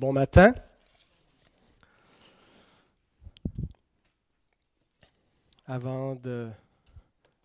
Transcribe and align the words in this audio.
Bon 0.00 0.14
matin. 0.14 0.54
Avant 5.66 6.16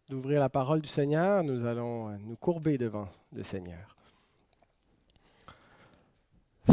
d'ouvrir 0.07 0.39
la 0.39 0.47
parole 0.47 0.79
du 0.79 0.87
Seigneur, 0.87 1.43
nous 1.43 1.65
allons 1.65 2.11
euh, 2.11 2.17
nous 2.17 2.37
courber 2.37 2.77
devant 2.77 3.09
le 3.33 3.43
Seigneur. 3.43 3.97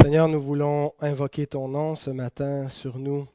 Seigneur, 0.01 0.29
nous 0.29 0.41
voulons 0.41 0.93
invoquer 1.01 1.47
ton 1.47 1.67
nom 1.67 1.97
ce 1.97 2.11
matin 2.11 2.69
sur 2.69 2.97
nous, 2.97 3.27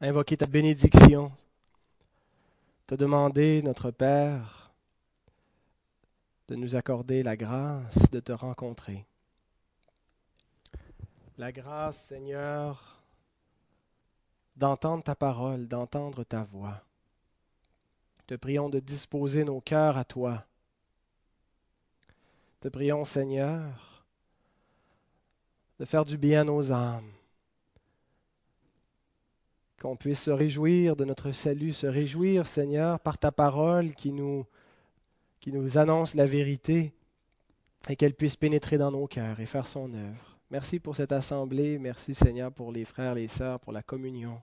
invoquer 0.00 0.38
ta 0.38 0.46
bénédiction, 0.46 1.30
te 2.86 2.94
demander, 2.94 3.60
notre 3.60 3.90
Père, 3.90 4.72
de 6.48 6.54
nous 6.54 6.74
accorder 6.74 7.22
la 7.22 7.36
grâce 7.36 8.10
de 8.10 8.20
te 8.20 8.32
rencontrer. 8.32 9.04
La 11.42 11.50
grâce, 11.50 12.00
Seigneur, 12.00 13.02
d'entendre 14.54 15.02
ta 15.02 15.16
parole, 15.16 15.66
d'entendre 15.66 16.22
ta 16.22 16.44
voix. 16.44 16.84
Te 18.28 18.36
prions 18.36 18.68
de 18.68 18.78
disposer 18.78 19.42
nos 19.42 19.60
cœurs 19.60 19.96
à 19.96 20.04
toi. 20.04 20.46
Te 22.60 22.68
prions, 22.68 23.04
Seigneur, 23.04 24.06
de 25.80 25.84
faire 25.84 26.04
du 26.04 26.16
bien 26.16 26.42
à 26.42 26.44
nos 26.44 26.70
âmes, 26.70 27.10
qu'on 29.80 29.96
puisse 29.96 30.22
se 30.22 30.30
réjouir 30.30 30.94
de 30.94 31.04
notre 31.04 31.32
salut, 31.32 31.72
se 31.72 31.88
réjouir, 31.88 32.46
Seigneur, 32.46 33.00
par 33.00 33.18
ta 33.18 33.32
parole 33.32 33.96
qui 33.96 34.12
nous, 34.12 34.46
qui 35.40 35.50
nous 35.50 35.76
annonce 35.76 36.14
la 36.14 36.26
vérité 36.26 36.94
et 37.88 37.96
qu'elle 37.96 38.14
puisse 38.14 38.36
pénétrer 38.36 38.78
dans 38.78 38.92
nos 38.92 39.08
cœurs 39.08 39.40
et 39.40 39.46
faire 39.46 39.66
son 39.66 39.92
œuvre. 39.92 40.38
Merci 40.52 40.80
pour 40.80 40.94
cette 40.94 41.12
assemblée. 41.12 41.78
Merci 41.78 42.14
Seigneur 42.14 42.52
pour 42.52 42.72
les 42.72 42.84
frères, 42.84 43.14
les 43.14 43.26
sœurs, 43.26 43.58
pour 43.58 43.72
la 43.72 43.82
communion. 43.82 44.42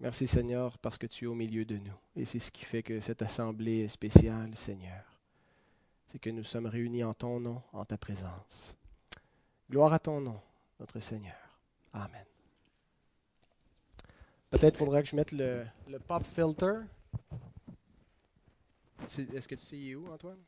Merci 0.00 0.26
Seigneur 0.26 0.78
parce 0.78 0.96
que 0.96 1.06
tu 1.06 1.26
es 1.26 1.28
au 1.28 1.34
milieu 1.34 1.66
de 1.66 1.76
nous. 1.76 1.92
Et 2.16 2.24
c'est 2.24 2.38
ce 2.38 2.50
qui 2.50 2.64
fait 2.64 2.82
que 2.82 3.00
cette 3.00 3.20
assemblée 3.20 3.80
est 3.80 3.88
spéciale, 3.88 4.56
Seigneur. 4.56 5.04
C'est 6.06 6.18
que 6.18 6.30
nous 6.30 6.42
sommes 6.42 6.64
réunis 6.64 7.04
en 7.04 7.12
ton 7.12 7.38
nom, 7.38 7.60
en 7.74 7.84
ta 7.84 7.98
présence. 7.98 8.74
Gloire 9.70 9.92
à 9.92 9.98
ton 9.98 10.22
nom, 10.22 10.40
notre 10.80 11.00
Seigneur. 11.00 11.58
Amen. 11.92 12.24
Peut-être 14.48 14.78
faudrait 14.78 15.02
que 15.02 15.10
je 15.10 15.16
mette 15.16 15.32
le, 15.32 15.66
pop 16.06 16.24
filter. 16.24 16.80
Est-ce 19.02 19.46
que 19.46 19.54
tu 19.54 19.60
sais 19.60 19.94
où, 19.94 20.10
Antoine? 20.10 20.40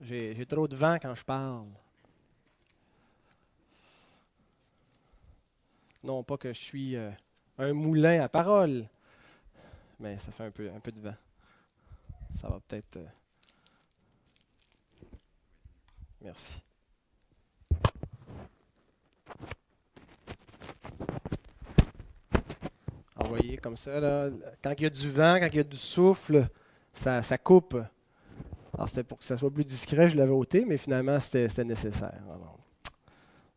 J'ai 0.00 0.44
trop 0.46 0.66
de 0.66 0.74
vent 0.74 0.98
quand 1.00 1.14
je 1.14 1.24
parle. 1.24 1.68
Non 6.04 6.24
pas 6.24 6.36
que 6.36 6.52
je 6.52 6.58
suis 6.58 6.96
euh, 6.96 7.10
un 7.58 7.72
moulin 7.72 8.20
à 8.22 8.28
parole, 8.28 8.88
mais 10.00 10.18
ça 10.18 10.32
fait 10.32 10.44
un 10.44 10.50
peu, 10.50 10.68
un 10.74 10.80
peu 10.80 10.90
de 10.90 11.00
vent. 11.00 11.14
Ça 12.34 12.48
va 12.48 12.60
peut-être... 12.66 12.96
Euh, 12.96 13.06
merci. 16.20 16.60
Envoyez 23.16 23.58
comme 23.58 23.76
ça, 23.76 24.00
là. 24.00 24.30
quand 24.60 24.74
il 24.76 24.82
y 24.82 24.86
a 24.86 24.90
du 24.90 25.10
vent, 25.10 25.38
quand 25.38 25.48
il 25.48 25.56
y 25.56 25.60
a 25.60 25.64
du 25.64 25.76
souffle, 25.76 26.48
ça, 26.92 27.22
ça 27.22 27.38
coupe. 27.38 27.76
Alors 28.74 28.88
c'était 28.88 29.04
pour 29.04 29.18
que 29.18 29.24
ça 29.24 29.36
soit 29.36 29.50
plus 29.50 29.64
discret, 29.64 30.08
je 30.08 30.16
l'avais 30.16 30.32
ôté, 30.32 30.64
mais 30.64 30.78
finalement 30.78 31.20
c'était 31.20 31.64
nécessaire. 31.64 32.20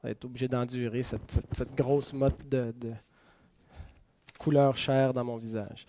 Être 0.08 0.26
obligé 0.26 0.48
d'endurer 0.48 1.04
cette, 1.04 1.76
grosse 1.76 2.14
motte 2.14 2.48
de, 2.48 2.74
couleur 4.40 4.76
chair 4.78 5.14
dans 5.14 5.24
mon 5.24 5.38
visage. 5.38 5.86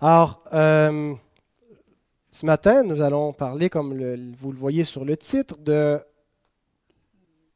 Alors, 0.00 0.42
euh, 0.52 1.14
ce 2.30 2.44
matin, 2.44 2.82
nous 2.82 3.00
allons 3.00 3.32
parler, 3.32 3.70
comme 3.70 3.94
vous 4.32 4.52
le 4.52 4.58
voyez 4.58 4.84
sur 4.84 5.04
le 5.04 5.16
titre, 5.16 5.56
de 5.58 6.00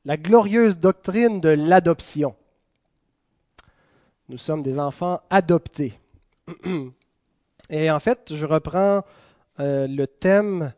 la 0.05 0.17
glorieuse 0.17 0.79
doctrine 0.79 1.41
de 1.41 1.51
l'adoption. 1.51 2.35
Nous 4.29 4.39
sommes 4.39 4.63
des 4.63 4.79
enfants 4.79 5.21
adoptés. 5.31 5.99
Et 7.71 7.91
en 7.91 7.99
fait, 7.99 8.35
je 8.35 8.47
reprends 8.47 9.03
euh, 9.61 9.87
le 9.87 10.07
thème 10.07 10.73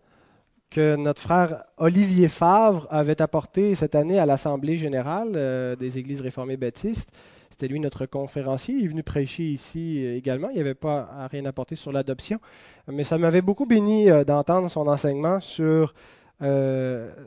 que 0.71 0.97
notre 0.97 1.21
frère 1.21 1.65
Olivier 1.79 2.29
Favre 2.29 2.87
avait 2.91 3.21
apporté 3.21 3.75
cette 3.75 3.97
année 3.97 4.19
à 4.19 4.27
l'Assemblée 4.27 4.79
générale 4.79 5.33
euh, 5.35 5.75
des 5.77 5.99
Églises 5.99 6.21
réformées 6.21 6.57
baptistes. 6.57 7.11
C'était 7.51 7.67
lui 7.67 7.81
notre 7.81 8.07
conférencier. 8.07 8.77
Il 8.77 8.85
est 8.85 8.89
venu 8.89 9.03
prêcher 9.03 9.43
ici 9.43 10.05
euh, 10.05 10.17
également. 10.17 10.49
Il 10.51 10.55
n'y 10.55 10.61
avait 10.61 10.75
pas 10.75 11.29
rien 11.31 11.45
apporté 11.45 11.75
sur 11.75 11.91
l'adoption. 11.91 12.39
Mais 12.87 13.03
ça 13.03 13.19
m'avait 13.19 13.43
beaucoup 13.43 13.67
béni 13.67 14.09
euh, 14.11 14.23
d'entendre 14.25 14.71
son 14.71 14.87
enseignement 14.87 15.41
sur, 15.41 15.93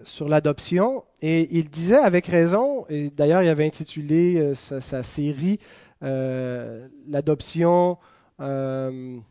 sur 0.05 0.29
l'adoption. 0.29 1.03
Et 1.21 1.57
il 1.57 1.69
disait 1.69 1.97
avec 1.97 2.25
raison, 2.27 2.85
et 2.89 3.09
d'ailleurs 3.09 3.43
il 3.43 3.49
avait 3.49 3.65
intitulé 3.65 4.53
sa, 4.55 5.03
série 5.03 5.59
L'adoption, 6.01 7.97
une 8.39 9.21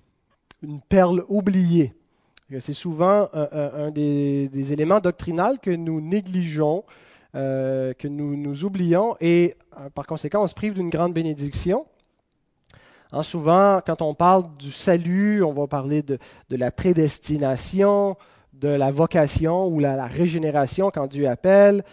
perle 0.89 1.25
oubliée. 1.29 1.95
C'est 2.61 2.73
souvent 2.73 3.29
un, 3.33 3.91
des, 3.91 4.73
éléments 4.73 5.01
doctrinaux 5.01 5.57
que 5.61 5.71
nous 5.71 6.01
négligeons, 6.01 6.85
euh, 7.35 7.95
que 7.95 8.09
nous, 8.09 8.65
oublions, 8.65 9.17
et 9.21 9.57
euh, 9.79 9.89
par 9.91 10.07
conséquent, 10.07 10.43
on 10.43 10.47
se 10.47 10.55
prive 10.55 10.75
d'une 10.75 10.91
grande 10.91 11.15
bénédiction. 11.15 11.87
Hein, 13.13 13.23
souvent, 13.23 13.81
quand 13.87 14.03
on 14.03 14.15
parle 14.15 14.45
du 14.59 14.71
salut, 14.71 15.43
on 15.43 15.53
va 15.53 15.67
parler 15.67 16.03
de, 16.03 16.19
la 16.51 16.71
prédestination, 16.71 18.17
de 18.53 18.69
la 18.69 18.91
vocation 18.91 19.67
ou 19.67 19.81
la, 19.81 19.97
la, 19.97 20.07
régénération 20.07 20.91
quand 20.93 21.07
Dieu 21.07 21.27
appelle, 21.29 21.85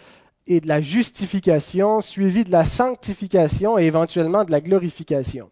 et 0.46 0.60
de 0.60 0.68
la 0.68 0.80
justification, 0.80 2.00
suivie 2.00 2.44
de 2.44 2.50
la 2.50 2.64
sanctification 2.64 3.78
et 3.78 3.84
éventuellement 3.84 4.44
de 4.44 4.50
la 4.50 4.60
glorification. 4.60 5.50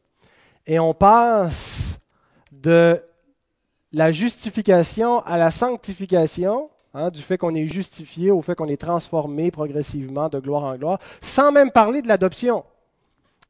Et 0.66 0.78
on 0.78 0.92
passe 0.92 1.98
de 2.52 3.00
la 3.92 4.12
justification 4.12 5.20
à 5.20 5.38
la 5.38 5.50
sanctification, 5.50 6.70
hein, 6.94 7.10
du 7.10 7.22
fait 7.22 7.38
qu'on 7.38 7.54
est 7.54 7.66
justifié 7.66 8.30
au 8.30 8.42
fait 8.42 8.54
qu'on 8.54 8.68
est 8.68 8.80
transformé 8.80 9.50
progressivement 9.50 10.28
de 10.28 10.38
gloire 10.38 10.64
en 10.64 10.76
gloire, 10.76 10.98
sans 11.20 11.52
même 11.52 11.70
parler 11.70 12.02
de 12.02 12.08
l'adoption. 12.08 12.64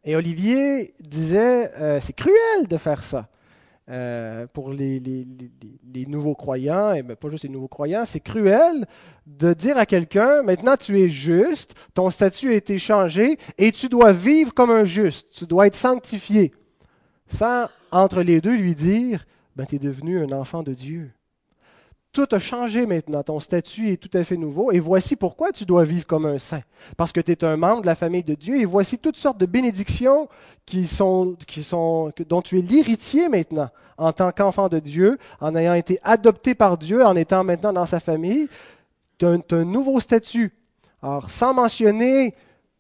Et 0.05 0.17
Olivier 0.17 0.95
disait, 1.01 1.71
euh, 1.79 2.01
c'est 2.01 2.13
cruel 2.13 2.69
de 2.69 2.77
faire 2.77 3.03
ça. 3.03 3.29
Euh, 3.91 4.47
pour 4.53 4.71
les, 4.71 5.01
nouveaux 6.07 6.35
croyants, 6.35 6.93
et 6.93 7.03
pas 7.03 7.31
juste 7.31 7.45
les 7.45 7.49
nouveaux 7.49 7.69
croyants, 7.69 8.05
c'est 8.05 8.21
cruel 8.21 8.87
de 9.27 9.55
dire 9.55 9.79
à 9.79 9.87
quelqu'un, 9.87 10.43
maintenant 10.43 10.77
tu 10.77 11.01
es 11.01 11.09
juste, 11.09 11.75
ton 11.95 12.11
statut 12.11 12.51
a 12.51 12.55
été 12.55 12.79
changé 12.79 13.39
et 13.57 13.73
tu 13.73 13.89
dois 13.89 14.13
vivre 14.13 14.53
comme 14.53 14.71
un 14.71 14.85
juste, 14.85 15.31
tu 15.31 15.47
dois 15.47 15.67
être 15.67 15.75
sanctifié. 15.75 16.53
Sans, 17.29 17.69
entre 17.91 18.21
les 18.21 18.43
deux, 18.43 18.57
lui 18.57 18.75
dire, 18.75 19.25
ben, 19.59 19.67
tu 19.67 19.75
es 19.75 19.79
devenu 19.81 20.23
un 20.23 20.31
enfant 20.31 20.63
de 20.63 20.73
Dieu. 20.73 21.11
Tout 22.13 22.29
a 22.31 22.39
changé 22.39 22.87
maintenant, 22.87 23.25
ton 23.25 23.41
statut 23.41 23.91
est 23.91 23.97
tout 23.97 24.17
à 24.17 24.23
fait 24.23 24.37
nouveau, 24.37 24.71
et 24.71 24.79
voici 24.79 25.17
pourquoi 25.17 25.51
tu 25.51 25.65
dois 25.65 25.83
vivre 25.83 26.07
comme 26.07 26.27
un 26.27 26.39
saint. 26.39 26.63
Parce 26.97 27.11
que 27.11 27.21
tu 27.21 27.33
es 27.33 27.45
un 27.45 27.57
membre 27.57 27.83
de 27.83 27.87
la 27.87 27.97
famille 27.97 28.23
de 28.23 28.35
Dieu, 28.35 28.61
et 28.61 28.65
voici 28.65 28.99
toutes 28.99 29.17
sortes 29.17 29.39
de 29.39 29.47
bénédictions 29.47 30.29
qui 30.65 30.87
sont, 30.87 31.37
dont 32.29 32.41
tu 32.41 32.61
es 32.61 32.63
l'héritier 32.63 33.29
maintenant, 33.29 33.69
en 33.97 34.13
tant 34.13 34.31
qu'enfant 34.31 34.69
de 34.69 34.79
Dieu, 34.79 35.19
en 35.41 35.57
ayant 35.57 35.75
été 35.75 35.99
adopté 36.05 36.55
par 36.55 36.79
Dieu, 36.79 37.05
en 37.05 37.17
étant 37.17 37.43
maintenant 37.43 37.73
dans 37.73 37.87
sa 37.87 37.99
famille. 37.99 38.49
Tu 39.19 39.27
as, 39.27 39.37
un 39.51 39.65
nouveau 39.65 39.99
statut. 39.99 40.53
Alors, 41.03 41.31
sans 41.31 41.53
mentionner 41.53 42.37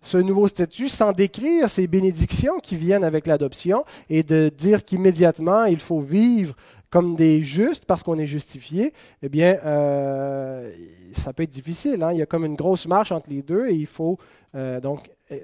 ce 0.08 0.16
nouveau 0.16 0.49
statut 0.49 0.88
sans 0.88 1.12
décrire 1.12 1.69
ces 1.69 1.87
bénédictions 1.87 2.60
qui 2.60 2.76
viennent 2.76 3.05
avec 3.05 3.26
l'adoption 3.26 3.84
et 4.08 4.22
de 4.22 4.49
dire 4.49 4.82
qu'immédiatement 4.87 5.66
il 5.66 5.81
faut 5.81 6.00
vivre 6.00 6.56
comme 6.88 7.14
des 7.14 7.43
justes 7.43 7.84
parce 7.84 8.02
qu'on 8.02 8.19
est 8.19 8.26
justifié, 8.26 8.94
eh 9.20 9.28
bien, 9.28 9.58
euh, 9.66 10.72
ça 11.12 11.34
peut 11.34 11.43
être 11.43 11.50
difficile. 11.50 12.02
Hein. 12.02 12.12
Il 12.12 12.19
y 12.19 12.22
a 12.22 12.26
comme 12.26 12.46
une 12.46 12.55
grosse 12.55 12.87
marche 12.87 13.12
entre 13.12 13.28
les 13.28 13.43
deux 13.43 13.69
et 13.69 13.75
il 13.75 13.87
faut 13.87 14.19
euh, 14.55 14.81
donc 14.81 15.10
euh, 15.31 15.40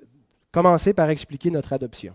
commencer 0.51 0.95
par 0.95 1.11
expliquer 1.11 1.51
notre 1.51 1.75
adoption. 1.75 2.15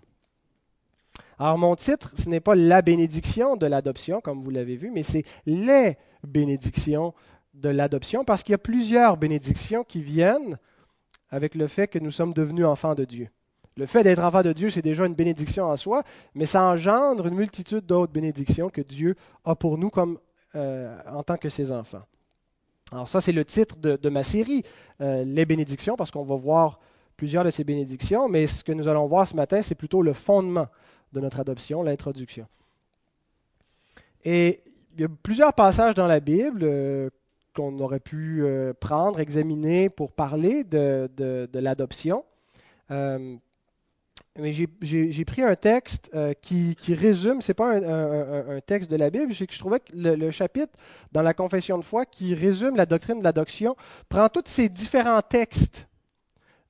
Alors, 1.38 1.60
mon 1.60 1.76
titre, 1.76 2.14
ce 2.16 2.28
n'est 2.28 2.40
pas 2.40 2.56
la 2.56 2.82
bénédiction 2.82 3.58
de 3.58 3.68
l'adoption, 3.68 4.22
comme 4.22 4.42
vous 4.42 4.50
l'avez 4.50 4.76
vu, 4.76 4.90
mais 4.92 5.04
c'est 5.04 5.24
les 5.46 5.98
bénédictions 6.28 7.14
de 7.54 7.70
l'adoption 7.70 8.26
parce 8.26 8.42
qu'il 8.42 8.54
y 8.54 8.56
a 8.56 8.58
plusieurs 8.58 9.18
bénédictions 9.18 9.84
qui 9.84 10.02
viennent 10.02 10.58
avec 11.32 11.56
le 11.56 11.68
fait 11.68 11.88
que 11.88 12.00
nous 12.00 12.12
sommes 12.12 12.34
devenus 12.34 12.66
enfants 12.66 12.96
de 12.96 13.06
Dieu. 13.06 13.30
Le 13.78 13.86
fait 13.86 14.04
d'être 14.04 14.24
enfant 14.24 14.42
de 14.42 14.52
Dieu, 14.52 14.70
c'est 14.70 14.82
déjà 14.82 15.06
une 15.06 15.14
bénédiction 15.14 15.66
en 15.66 15.78
soi, 15.78 16.04
mais 16.36 16.46
ça 16.46 16.64
engendre 16.64 17.28
une 17.28 17.36
multitude 17.36 17.86
d'autres 17.86 18.12
bénédictions 18.12 18.70
que 18.70 18.82
Dieu 18.82 19.16
a 19.46 19.56
pour 19.56 19.78
nous 19.78 19.90
comme, 19.90 20.20
euh, 20.56 20.98
en 21.10 21.24
tant 21.24 21.38
que 21.38 21.50
ses 21.50 21.72
enfants. 21.72 22.04
Alors 22.92 23.08
ça, 23.08 23.22
c'est 23.22 23.32
le 23.32 23.46
titre 23.46 23.76
de, 23.78 24.10
ma 24.10 24.24
série, 24.24 24.64
euh, 25.00 25.24
Les 25.24 25.46
bénédictions, 25.46 25.96
parce 25.96 26.12
qu'on 26.12 26.24
va 26.24 26.36
voir 26.36 26.80
plusieurs 27.16 27.44
de 27.44 27.52
ces 27.52 27.64
bénédictions, 27.64 28.28
mais 28.28 28.48
ce 28.48 28.64
que 28.64 28.72
nous 28.72 28.88
allons 28.88 29.08
voir 29.08 29.28
ce 29.28 29.36
matin, 29.36 29.62
c'est 29.62 29.76
plutôt 29.76 30.02
le 30.02 30.14
fondement 30.14 30.68
de 31.14 31.20
notre 31.20 31.40
adoption, 31.40 31.84
l'introduction. 31.84 32.48
Et 34.24 34.64
il 34.94 35.02
y 35.02 35.04
a 35.06 35.10
plusieurs 35.24 35.54
passages 35.54 35.96
dans 35.96 36.08
la 36.08 36.20
Bible 36.20 36.62
euh, 36.64 37.10
qu'on 37.60 37.78
aurait 37.80 38.00
pu 38.00 38.42
euh, 38.42 38.74
prendre, 38.74 39.20
examiner 39.20 39.90
pour 39.90 40.12
parler 40.14 40.64
de, 40.64 41.10
l'adoption. 41.54 42.24
mais 42.90 44.52
j'ai 44.52 45.26
pris 45.26 45.44
un 45.44 45.56
texte 45.56 46.10
qui, 46.42 46.76
résume, 46.90 47.42
ce 47.42 47.52
n'est 47.52 47.56
pas 47.56 47.76
un, 47.76 48.62
texte 48.62 48.90
de 48.90 48.96
la 48.96 49.10
Bible, 49.10 49.34
c'est 49.36 49.46
que 49.46 49.54
je 49.54 49.60
trouvais 49.60 49.82
que 49.82 49.92
le, 49.94 50.32
chapitre 50.32 50.74
dans 51.12 51.22
la 51.22 51.34
confession 51.34 51.78
de 51.78 51.84
foi 51.84 52.06
qui 52.06 52.34
résume 52.34 52.78
la 52.78 52.86
doctrine 52.86 53.20
de 53.20 53.24
l'adoption 53.24 53.76
prend 54.08 54.30
tous 54.30 54.44
ces 54.46 54.70
différents 54.70 55.22
textes 55.22 55.88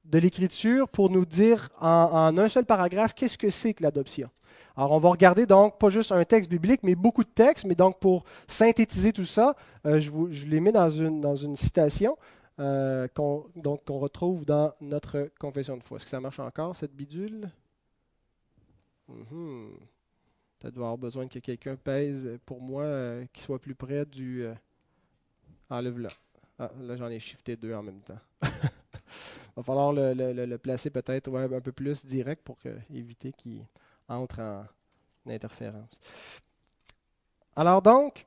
de 0.05 0.17
l'Écriture 0.17 0.89
pour 0.89 1.11
nous 1.11 1.25
dire 1.25 1.69
en, 1.79 2.35
un 2.35 2.49
seul 2.49 2.65
paragraphe 2.65 3.13
qu'est-ce 3.13 3.37
que 3.37 3.51
c'est 3.51 3.75
que 3.75 3.83
l'adoption. 3.83 4.29
Alors, 4.79 4.93
on 4.93 4.97
va 4.97 5.09
regarder 5.09 5.45
donc 5.45 5.77
pas 5.77 5.89
juste 5.89 6.13
un 6.13 6.23
texte 6.23 6.49
biblique, 6.49 6.83
mais 6.83 6.95
beaucoup 6.95 7.25
de 7.25 7.29
textes. 7.29 7.65
Mais 7.65 7.75
donc, 7.75 7.99
pour 7.99 8.23
synthétiser 8.47 9.11
tout 9.11 9.25
ça, 9.25 9.57
euh, 9.85 9.99
je, 9.99 10.09
vous, 10.09 10.31
je, 10.31 10.45
les 10.45 10.61
mets 10.61 10.71
dans 10.71 10.89
une, 10.89 11.57
citation 11.57 12.17
euh, 12.61 13.05
qu'on 13.09 13.43
retrouve 13.99 14.45
dans 14.45 14.73
notre 14.79 15.31
confession 15.37 15.75
de 15.75 15.83
foi. 15.83 15.97
Est-ce 15.97 16.05
que 16.05 16.09
ça 16.09 16.21
marche 16.21 16.39
encore, 16.39 16.77
cette 16.77 16.95
bidule? 16.95 17.51
Mm 19.09 19.71
Peut-être 20.59 20.77
avoir 20.77 20.97
besoin 20.97 21.27
que 21.27 21.39
quelqu'un 21.39 21.75
pèse 21.75 22.39
pour 22.45 22.61
moi, 22.61 22.83
euh, 22.83 23.25
qui 23.33 23.41
soit 23.41 23.59
plus 23.59 23.75
près 23.75 24.05
du. 24.05 24.45
Enlève-là. 25.69 26.09
Ah, 26.57 26.71
là, 26.79 26.95
j'en 26.95 27.09
ai 27.09 27.19
shifté 27.19 27.57
deux 27.57 27.73
en 27.73 27.83
même 27.83 27.99
temps. 27.99 28.19
va 29.57 29.63
falloir 29.63 29.91
le, 29.91 30.55
placer 30.55 30.89
peut-être 30.89 31.37
un 31.37 31.59
peu 31.59 31.73
plus 31.73 32.05
direct 32.05 32.43
pour 32.45 32.57
éviter 32.89 33.33
qu'il 33.33 33.65
entre 34.09 34.41
en 34.41 34.65
interférence. 35.29 35.99
Alors 37.55 37.81
donc, 37.81 38.25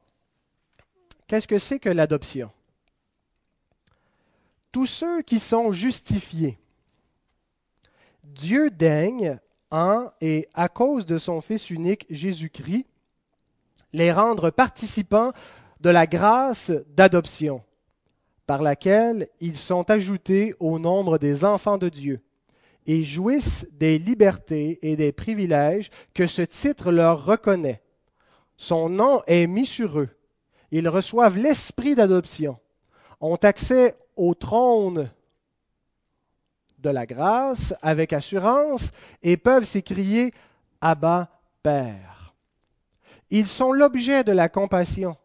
qu'est-ce 1.26 1.48
que 1.48 1.58
c'est 1.58 1.78
que 1.78 1.88
l'adoption? 1.88 2.50
Tous 4.70 4.86
ceux 4.86 5.22
qui 5.22 5.38
sont 5.38 5.72
justifiés, 5.72 6.58
Dieu 8.24 8.70
daigne 8.70 9.38
en 9.70 10.10
et 10.20 10.48
à 10.54 10.68
cause 10.68 11.04
de 11.04 11.18
son 11.18 11.40
Fils 11.40 11.70
unique 11.70 12.06
Jésus-Christ 12.08 12.86
les 13.92 14.12
rendre 14.12 14.50
participants 14.50 15.32
de 15.80 15.90
la 15.90 16.06
grâce 16.06 16.70
d'adoption 16.88 17.62
par 18.46 18.62
laquelle 18.62 19.28
ils 19.40 19.56
sont 19.56 19.90
ajoutés 19.90 20.54
au 20.58 20.78
nombre 20.78 21.18
des 21.18 21.44
enfants 21.44 21.78
de 21.78 21.88
Dieu 21.88 22.22
et 22.86 23.04
jouissent 23.04 23.66
des 23.72 23.98
libertés 23.98 24.78
et 24.82 24.96
des 24.96 25.12
privilèges 25.12 25.90
que 26.14 26.26
ce 26.26 26.42
titre 26.42 26.90
leur 26.90 27.24
reconnaît. 27.24 27.82
Son 28.56 28.88
nom 28.88 29.22
est 29.26 29.46
mis 29.46 29.66
sur 29.66 29.98
eux. 29.98 30.10
Ils 30.70 30.88
reçoivent 30.88 31.38
l'esprit 31.38 31.94
d'adoption, 31.94 32.58
ont 33.20 33.36
accès 33.36 33.96
au 34.16 34.34
trône 34.34 35.10
de 36.78 36.90
la 36.90 37.06
grâce 37.06 37.74
avec 37.82 38.12
assurance 38.12 38.90
et 39.22 39.36
peuvent 39.36 39.64
s'écrier 39.64 40.32
Abba 40.80 41.28
Père. 41.62 42.34
Ils 43.30 43.46
sont 43.46 43.72
l'objet 43.72 44.24
de 44.24 44.32
la 44.32 44.48
compassion, 44.48 45.16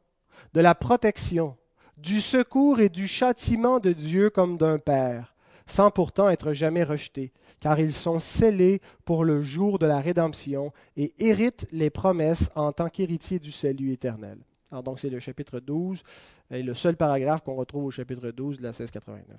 de 0.53 0.61
la 0.61 0.75
protection, 0.75 1.57
du 1.97 2.21
secours 2.21 2.79
et 2.79 2.89
du 2.89 3.07
châtiment 3.07 3.79
de 3.79 3.91
Dieu 3.91 4.29
comme 4.29 4.57
d'un 4.57 4.77
Père, 4.77 5.35
sans 5.67 5.91
pourtant 5.91 6.29
être 6.29 6.53
jamais 6.53 6.83
rejetés, 6.83 7.31
car 7.59 7.79
ils 7.79 7.93
sont 7.93 8.19
scellés 8.19 8.81
pour 9.05 9.23
le 9.23 9.43
jour 9.43 9.79
de 9.79 9.85
la 9.85 9.99
rédemption 9.99 10.71
et 10.95 11.13
héritent 11.19 11.67
les 11.71 11.89
promesses 11.89 12.49
en 12.55 12.71
tant 12.71 12.89
qu'héritiers 12.89 13.39
du 13.39 13.51
salut 13.51 13.91
éternel. 13.91 14.37
Alors 14.71 14.83
donc 14.83 14.99
c'est 14.99 15.09
le 15.09 15.19
chapitre 15.19 15.59
12 15.59 16.03
et 16.51 16.63
le 16.63 16.73
seul 16.73 16.95
paragraphe 16.95 17.43
qu'on 17.43 17.55
retrouve 17.55 17.85
au 17.85 17.91
chapitre 17.91 18.31
12 18.31 18.57
de 18.57 18.63
la 18.63 18.69
1689, 18.69 19.37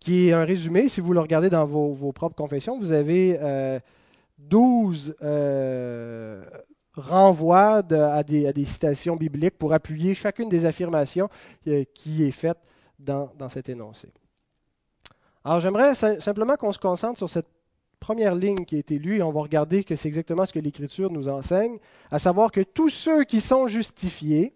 qui 0.00 0.28
est 0.28 0.32
un 0.32 0.44
résumé, 0.44 0.88
si 0.88 1.00
vous 1.00 1.12
le 1.12 1.20
regardez 1.20 1.50
dans 1.50 1.66
vos, 1.66 2.12
propres 2.12 2.36
confessions, 2.36 2.78
vous 2.78 2.92
avez 2.92 3.38
euh, 3.40 3.78
12 4.38 5.14
renvoie 6.98 7.82
à, 7.90 8.22
des, 8.22 8.64
citations 8.64 9.16
bibliques 9.16 9.58
pour 9.58 9.72
appuyer 9.72 10.14
chacune 10.14 10.48
des 10.48 10.64
affirmations 10.64 11.28
euh, 11.66 11.84
qui 11.94 12.24
est 12.24 12.32
faite 12.32 12.58
dans, 12.98 13.30
cet 13.48 13.68
énoncé. 13.68 14.08
Alors 15.44 15.60
j'aimerais 15.60 15.94
simplement 15.94 16.56
qu'on 16.56 16.72
se 16.72 16.78
concentre 16.78 17.18
sur 17.18 17.30
cette 17.30 17.48
première 18.00 18.34
ligne 18.34 18.64
qui 18.64 18.76
a 18.76 18.78
été 18.78 18.98
lue 18.98 19.18
et 19.18 19.22
on 19.22 19.32
va 19.32 19.40
regarder 19.40 19.84
que 19.84 19.96
c'est 19.96 20.08
exactement 20.08 20.46
ce 20.46 20.52
que 20.52 20.58
l'Écriture 20.58 21.10
nous 21.10 21.28
enseigne, 21.28 21.78
à 22.10 22.18
savoir 22.18 22.50
que 22.50 22.60
tous 22.60 22.90
ceux 22.90 23.24
qui 23.24 23.40
sont 23.40 23.66
justifiés, 23.66 24.54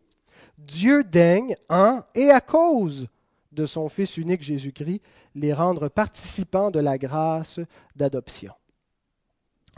Dieu 0.58 1.02
daigne 1.05 1.56
en 1.69 2.00
et 2.14 2.31
à 2.31 2.40
cause 2.40 3.08
de 3.52 3.67
son 3.67 3.88
Fils 3.88 4.17
unique 4.17 4.43
Jésus-Christ 4.43 5.02
les 5.34 5.52
rendre 5.52 5.88
participants 5.88 6.70
de 6.70 6.81
la 6.81 6.99
grâce 6.99 7.61
d'adoption. 7.96 8.52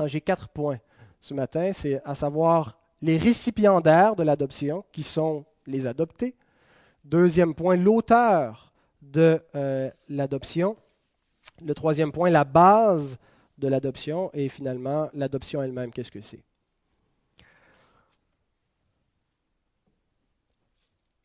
J'ai 0.06 0.20
quatre 0.20 0.48
points 0.48 0.78
ce 1.20 1.34
matin, 1.34 1.72
c'est 1.72 2.02
à 2.04 2.14
savoir 2.14 2.78
les 3.00 3.16
récipiendaires 3.16 4.16
de 4.16 4.22
l'adoption, 4.22 4.84
qui 4.92 5.02
sont 5.02 5.44
les 5.66 5.86
adoptés. 5.86 6.34
Deuxième 7.04 7.54
point, 7.54 7.76
l'auteur 7.76 8.72
de 9.02 9.40
euh, 9.54 9.90
l'adoption. 10.08 10.76
Le 11.62 11.74
troisième 11.74 12.12
point, 12.12 12.30
la 12.30 12.44
base 12.44 13.18
de 13.58 13.68
l'adoption. 13.68 14.30
Et 14.32 14.48
finalement, 14.48 15.10
l'adoption 15.14 15.62
elle-même, 15.62 15.92
qu'est-ce 15.92 16.10
que 16.10 16.20
c'est? 16.20 16.42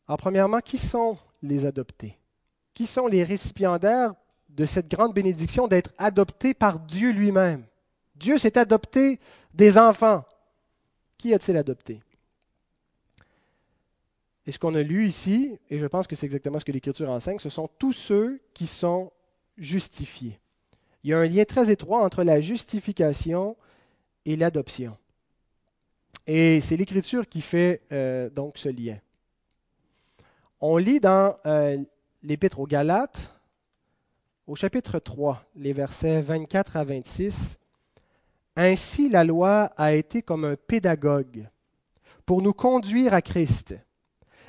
Alors, 0.06 0.18
premièrement, 0.18 0.60
qui 0.60 0.78
sont 0.78 1.18
les 1.42 1.66
adoptés? 1.66 2.18
Qui 2.74 2.86
sont 2.86 3.06
les 3.06 3.24
récipiendaires 3.24 4.14
de 4.48 4.64
cette 4.64 4.90
grande 4.90 5.14
bénédiction 5.14 5.68
d'être 5.68 5.92
adoptés 5.98 6.54
par 6.54 6.80
Dieu 6.80 7.12
lui-même? 7.12 7.64
Dieu 8.16 8.38
s'est 8.38 8.58
adopté 8.58 9.20
des 9.54 9.78
enfants. 9.78 10.24
Qui 11.16 11.32
a-t-il 11.34 11.56
adopté? 11.56 12.00
Et 14.46 14.52
ce 14.52 14.58
qu'on 14.58 14.74
a 14.74 14.82
lu 14.82 15.06
ici, 15.06 15.58
et 15.68 15.78
je 15.78 15.86
pense 15.86 16.06
que 16.06 16.16
c'est 16.16 16.26
exactement 16.26 16.58
ce 16.58 16.64
que 16.64 16.72
l'Écriture 16.72 17.08
enseigne, 17.08 17.38
ce 17.38 17.48
sont 17.48 17.68
tous 17.78 17.92
ceux 17.92 18.40
qui 18.52 18.66
sont 18.66 19.12
justifiés. 19.60 20.40
Il 21.04 21.10
y 21.10 21.14
a 21.14 21.18
un 21.18 21.26
lien 21.26 21.44
très 21.44 21.70
étroit 21.70 22.02
entre 22.04 22.24
la 22.24 22.40
justification 22.40 23.56
et 24.26 24.36
l'adoption. 24.36 24.96
Et 26.26 26.60
c'est 26.60 26.76
l'Écriture 26.76 27.28
qui 27.28 27.40
fait 27.40 27.82
euh, 27.92 28.28
donc 28.28 28.58
ce 28.58 28.68
lien. 28.68 28.98
On 30.60 30.76
lit 30.76 31.00
dans 31.00 31.36
euh, 31.46 31.78
l'Épître 32.22 32.58
aux 32.58 32.66
Galates, 32.66 33.30
au 34.46 34.56
chapitre 34.56 34.98
3, 34.98 35.44
les 35.54 35.72
versets 35.72 36.20
24 36.20 36.76
à 36.76 36.84
26, 36.84 37.60
ainsi, 38.56 39.08
la 39.08 39.24
loi 39.24 39.72
a 39.76 39.94
été 39.94 40.22
comme 40.22 40.44
un 40.44 40.56
pédagogue 40.56 41.48
pour 42.26 42.42
nous 42.42 42.52
conduire 42.52 43.14
à 43.14 43.22
Christ, 43.22 43.74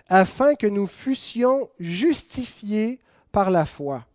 afin 0.08 0.56
que 0.56 0.68
nous 0.68 0.88
fussions 0.88 1.70
justifiés 1.80 3.00
par 3.32 3.52
la 3.52 3.66
foi. 3.66 4.06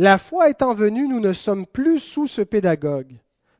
La 0.00 0.16
foi 0.16 0.48
étant 0.48 0.72
venue, 0.72 1.06
nous 1.06 1.20
ne 1.20 1.34
sommes 1.34 1.66
plus 1.66 2.00
sous 2.00 2.26
ce 2.26 2.40
pédagogue, 2.40 3.12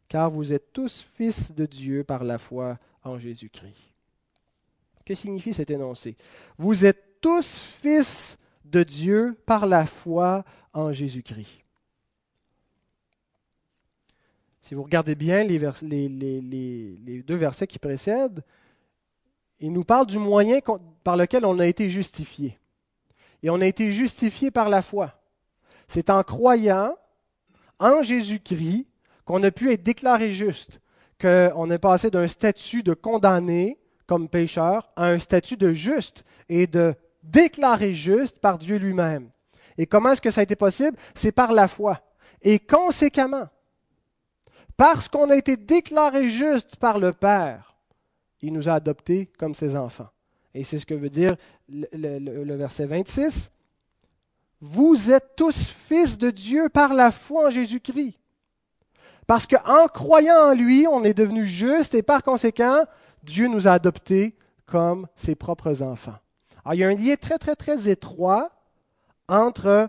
car 0.09 0.31
vous 0.31 0.55
êtes 0.55 0.73
tous 0.73 1.07
fils 1.15 1.53
de 1.53 1.67
Dieu 1.67 2.03
par 2.03 2.25
la 2.25 2.39
foi 2.39 2.79
en 3.05 3.19
Jésus-Christ. 3.19 3.93
Que 5.05 5.15
signifie 5.15 5.53
cet 5.53 5.69
énoncé? 5.69 6.17
Vous 6.57 6.87
êtes 6.87 7.21
tous 7.21 7.61
fils 7.61 8.39
de 8.65 8.83
Dieu 8.83 9.37
par 9.45 9.67
la 9.67 9.85
foi 9.85 10.43
en 10.73 10.95
Jésus-Christ. 10.95 11.63
Si 14.63 14.75
vous 14.75 14.85
regardez 14.85 15.17
bien 15.17 15.45
les, 15.45 15.59
deux 17.23 17.37
versets 17.37 17.67
qui 17.67 17.79
précèdent, 17.79 18.43
il 19.59 19.75
nous 19.75 19.85
parle 19.85 20.07
du 20.07 20.19
moyen 20.19 20.61
par 21.05 21.19
lequel 21.19 21.45
on 21.45 21.59
a 21.59 21.67
été 21.67 21.91
justifié. 21.91 22.59
Et 23.43 23.51
on 23.51 23.61
a 23.61 23.67
été 23.67 23.93
justifié 23.93 24.51
par 24.51 24.71
la 24.71 24.81
foi. 24.81 25.20
C'est 25.91 26.09
en 26.09 26.23
croyant 26.23 26.97
en 27.81 28.05
Jésus-Christ 28.05 28.87
qu'on 29.25 29.43
a 29.43 29.51
pu 29.51 29.73
être 29.73 29.83
déclaré 29.83 30.31
juste, 30.31 30.81
qu'on 31.21 31.69
est 31.69 31.81
passé 31.81 32.13
d'un 32.13 32.29
statut 32.29 32.85
de 32.85 32.95
condamné 32.95 33.77
comme 34.07 34.29
pécheur 34.29 34.93
à 34.95 35.07
un 35.07 35.19
statut 35.19 35.57
de 35.57 35.73
juste 35.73 36.25
et 36.49 36.69
de 36.69 36.95
déclaré 37.25 37.93
juste 37.93 38.39
par 38.39 38.59
Dieu 38.59 38.77
lui-même. 38.77 39.31
Et 39.79 39.87
comment 39.87 40.13
est-ce 40.13 40.21
que 40.21 40.31
ça 40.31 40.43
a 40.43 40.45
été 40.45 40.55
possible? 40.55 40.97
C'est 41.17 41.33
par 41.33 41.53
la 41.53 41.67
foi. 41.67 41.99
Et 42.41 42.61
conséquemment, 42.61 43.49
parce 44.77 45.09
qu'on 45.09 45.29
a 45.31 45.37
été 45.37 45.57
déclaré 45.57 46.31
juste 46.31 46.77
par 46.77 47.01
le 47.01 47.13
Père, 47.13 47.75
il 48.43 48.53
nous 48.53 48.69
a 48.69 48.75
adoptés 48.75 49.27
comme 49.27 49.55
ses 49.55 49.75
enfants. 49.75 50.11
Et 50.55 50.63
c'est 50.63 50.79
ce 50.79 50.87
que 50.87 50.95
veut 50.95 51.11
dire 51.11 51.35
le, 51.69 52.55
verset 52.55 52.87
26. 52.87 53.51
Vous 54.61 55.11
êtes 55.11 55.37
tous 55.37 55.69
fils 55.69 56.19
de 56.19 56.31
Dieu 56.31 56.69
par 56.69 56.93
la 56.93 57.11
foi 57.11 57.47
en 57.47 57.51
Jésus-Christ. 57.51 58.19
Parce 59.27 59.47
qu'en 59.47 59.87
croyant 59.87 60.51
en 60.51 60.55
lui, 60.55 60.87
on 60.87 61.05
est 61.05 61.15
devenu 61.15 61.47
juste 61.47 61.95
et 61.95 62.03
par 62.03 62.23
conséquent, 62.23 62.83
Dieu 63.23 63.49
nous 63.49 63.69
a 63.69 63.73
adoptés 63.73 64.37
comme 64.67 65.07
ses 65.15 65.35
propres 65.35 65.83
enfants. 65.83 66.19
Alors, 66.65 66.75
il 66.75 66.81
y 66.81 66.85
a 66.85 66.89
un 66.89 66.95
lien 66.95 67.17
très, 67.17 67.39
très, 67.39 67.57
très 67.57 67.89
étroit 67.89 68.51
entre 69.29 69.89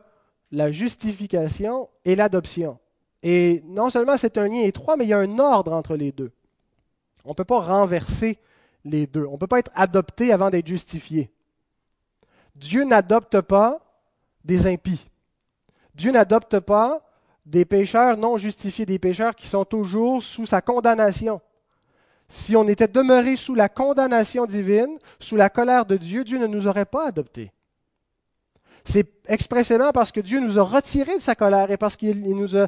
la 0.51 0.72
justification 0.72 1.90
et 2.06 2.16
l'adoption. 2.16 2.80
Et 3.24 3.62
non 3.66 3.90
seulement 3.90 4.18
c'est 4.18 4.38
un 4.38 4.48
lien 4.48 4.62
étroit, 4.62 4.96
mais 4.96 5.06
il 5.06 5.10
y 5.10 5.13
a 5.13 5.20
un 5.20 5.40
ordre 5.40 5.74
entre 5.74 5.96
les 5.96 6.12
deux. 6.12 6.32
On 7.25 7.30
ne 7.30 7.36
peut 7.36 7.46
pas 7.46 7.60
renverser 7.60 8.40
les 8.84 9.06
deux. 9.06 9.25
On 9.25 9.34
ne 9.34 9.38
peut 9.38 9.48
pas 9.48 9.60
être 9.60 9.72
adopté 9.75 10.32
avant 10.32 10.50
d'être 10.50 10.68
justifié. 10.68 11.32
Dieu 12.56 12.84
n'adopte 12.84 13.42
pas 13.42 13.90
des 14.43 14.67
impies. 14.67 15.07
Dieu 15.95 16.12
n'adopte 16.12 16.60
pas 16.60 17.01
des 17.45 17.65
pécheurs 17.65 18.17
non 18.17 18.38
justifiés, 18.38 18.86
des 18.86 19.00
pécheurs 19.00 19.36
qui 19.36 19.48
sont 19.48 19.65
toujours 19.65 20.24
sous 20.24 20.45
sa 20.45 20.62
condamnation. 20.62 21.41
Si 22.27 22.55
on 22.55 22.67
était 22.67 22.88
demeuré 22.88 23.36
sous 23.36 23.55
la 23.55 23.67
condamnation 23.67 24.45
divine, 24.45 24.98
sous 25.19 25.36
la 25.36 25.50
colère 25.50 25.86
de 25.86 25.98
Dieu, 25.98 26.24
Dieu 26.24 26.38
ne 26.38 26.48
nous 26.48 26.67
aurait 26.67 26.86
pas 26.86 27.07
adoptés. 27.07 27.51
C'est 28.83 29.12
expressément 29.27 29.91
parce 29.91 30.12
que 30.12 30.21
Dieu 30.21 30.39
nous 30.39 30.57
a 30.57 30.63
retirés 30.63 31.17
de 31.17 31.21
sa 31.21 31.36
colère 31.36 31.69
et 31.71 31.77
parce 31.77 31.98
qu'il 31.98 32.24
nous 32.24 32.57
a 32.57 32.67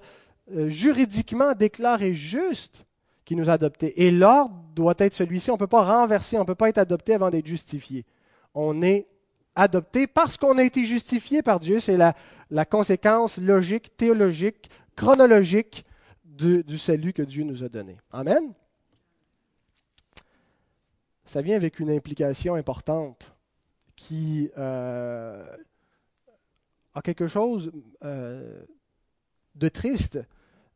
euh, 0.51 0.67
juridiquement 0.67 1.53
déclaré 1.53 2.13
juste 2.13 2.85
qu'il 3.25 3.37
nous 3.37 3.49
a 3.49 3.53
adoptés. 3.53 4.03
Et 4.03 4.11
l'ordre 4.11 4.53
doit 4.75 4.95
être 4.97 5.13
celui-ci. 5.13 5.49
On 5.49 5.53
ne 5.53 5.59
peut 5.59 5.67
pas 5.67 5.83
renverser, 5.83 6.37
on 6.37 6.41
ne 6.41 6.45
peut 6.45 6.55
pas 6.55 6.69
être 6.69 6.77
adopté 6.77 7.13
avant 7.13 7.29
d'être 7.29 7.47
justifié. 7.47 8.05
On 8.53 8.81
est 8.81 9.07
adopté 9.55 10.07
parce 10.07 10.37
qu'on 10.37 10.57
a 10.57 10.63
été 10.63 10.85
justifié 10.85 11.41
par 11.41 11.59
Dieu. 11.59 11.79
C'est 11.79 11.97
la, 11.97 12.65
conséquence 12.65 13.37
logique, 13.37 13.95
théologique, 13.97 14.69
chronologique 14.95 15.85
du 16.25 16.77
salut 16.77 17.13
que 17.13 17.21
Dieu 17.21 17.43
nous 17.43 17.63
a 17.63 17.69
donné. 17.69 17.97
Amen. 18.11 18.53
Ça 21.25 21.41
vient 21.41 21.55
avec 21.55 21.79
une 21.79 21.89
implication 21.89 22.55
importante 22.55 23.33
qui 23.95 24.49
euh, 24.57 25.45
a 26.93 27.01
quelque 27.01 27.27
chose 27.27 27.71
euh, 28.03 28.63
de 29.55 29.69
triste, 29.69 30.19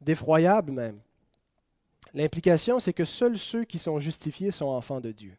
d'effroyable 0.02 0.72
même. 0.72 1.00
L'implication, 2.14 2.80
c'est 2.80 2.94
que 2.94 3.06
seuls 3.06 3.38
ceux 3.38 3.66
qui 3.66 3.78
sont 3.78 4.00
justifiés 4.00 4.52
sont 4.52 4.68
enfants 4.68 5.02
de 5.02 5.12
Dieu. 5.12 5.38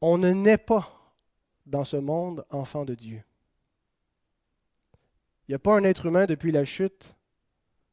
On 0.00 0.18
ne 0.18 0.30
naît 0.30 0.58
pas 0.58 1.14
dans 1.66 1.84
ce 1.84 1.96
monde 1.96 2.44
enfant 2.50 2.84
de 2.84 2.94
Dieu. 2.94 3.22
Il 5.46 5.52
n'y 5.52 5.54
a 5.54 5.58
pas 5.58 5.76
un 5.76 5.84
être 5.84 6.06
humain 6.06 6.26
depuis 6.26 6.52
la 6.52 6.64
chute 6.64 7.14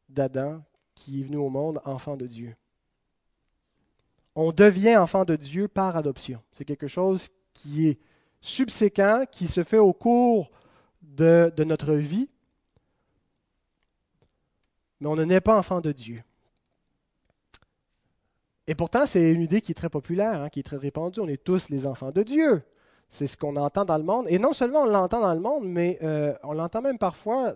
d'Adam 0.09 0.61
qui 0.93 1.21
est 1.21 1.23
venu 1.23 1.37
au 1.37 1.49
monde 1.49 1.81
enfant 1.85 2.17
de 2.17 2.27
Dieu. 2.27 2.55
On 4.35 4.51
devient 4.51 4.97
enfant 4.97 5.23
de 5.23 5.35
Dieu 5.35 5.67
par 5.67 5.95
adoption. 5.95 6.41
C'est 6.51 6.65
quelque 6.65 6.87
chose 6.87 7.29
qui 7.53 7.87
est 7.87 7.99
subséquent, 8.41 9.25
qui 9.31 9.47
se 9.47 9.63
fait 9.63 9.77
au 9.77 9.93
cours 9.93 10.51
de, 11.01 11.51
notre 11.63 11.93
vie, 11.93 12.29
mais 14.99 15.07
on 15.07 15.15
ne 15.15 15.23
naît 15.23 15.41
pas 15.41 15.57
enfant 15.57 15.81
de 15.81 15.91
Dieu. 15.91 16.23
Et 18.67 18.75
pourtant, 18.75 19.05
c'est 19.05 19.31
une 19.31 19.41
idée 19.41 19.61
qui 19.61 19.71
est 19.71 19.75
très 19.75 19.89
populaire, 19.89 20.41
hein, 20.41 20.49
qui 20.49 20.59
est 20.59 20.63
très 20.63 20.77
répandue. 20.77 21.19
On 21.19 21.27
est 21.27 21.43
tous 21.43 21.69
les 21.69 21.85
enfants 21.85 22.11
de 22.11 22.23
Dieu. 22.23 22.63
C'est 23.07 23.27
ce 23.27 23.37
qu'on 23.37 23.55
entend 23.55 23.85
dans 23.85 23.97
le 23.97 24.03
monde. 24.03 24.25
Et 24.29 24.39
non 24.39 24.53
seulement 24.53 24.81
on 24.81 24.85
l'entend 24.85 25.21
dans 25.21 25.33
le 25.33 25.39
monde, 25.39 25.65
mais 25.67 25.99
euh, 26.01 26.33
on 26.43 26.53
l'entend 26.53 26.81
même 26.81 26.97
parfois 26.97 27.55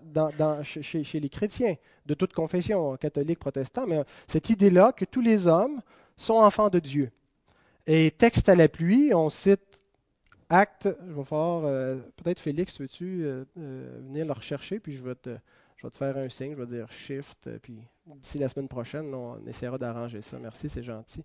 chez, 0.62 1.20
les 1.20 1.30
chrétiens, 1.30 1.76
de 2.06 2.14
toute 2.14 2.34
confession, 2.34 2.96
catholique, 2.98 3.40
protestant. 3.40 3.88
Mais 3.88 4.04
cette 4.28 4.52
idée-là 4.52 4.92
que 4.92 5.06
tous 5.06 5.22
les 5.22 5.48
hommes 5.48 5.82
sont 6.16 6.36
enfants 6.36 6.70
de 6.70 6.80
Dieu. 6.80 7.10
Et 7.88 8.12
texte 8.12 8.48
à 8.48 8.56
la 8.56 8.68
pluie, 8.68 9.14
on 9.16 9.30
cite 9.30 9.62
Acte, 10.52 10.90
je 11.08 11.14
vais 11.14 11.24
falloir, 11.24 11.64
euh, 11.66 11.98
peut-être 12.18 12.40
Félix, 12.40 12.80
veux-tu 12.80 13.24
euh, 13.24 13.44
venir 13.56 14.26
le 14.26 14.32
rechercher, 14.32 14.80
puis 14.80 14.94
je 14.94 15.04
vais 15.04 15.16
te, 15.16 15.30
je 15.80 15.88
vais 15.88 15.92
te 15.92 15.98
faire 15.98 16.18
un 16.18 16.28
signe, 16.28 16.56
je 16.58 16.62
vais 16.62 16.78
dire 16.78 16.92
shift, 16.92 17.48
euh, 17.48 17.58
puis 17.58 17.80
d'ici 18.06 18.38
la 18.38 18.50
semaine 18.50 18.68
prochaine, 18.68 19.14
on 19.14 19.38
essaiera 19.48 19.78
d'arranger 19.78 20.22
ça. 20.22 20.38
Merci, 20.38 20.68
c'est 20.68 20.84
gentil. 20.84 21.24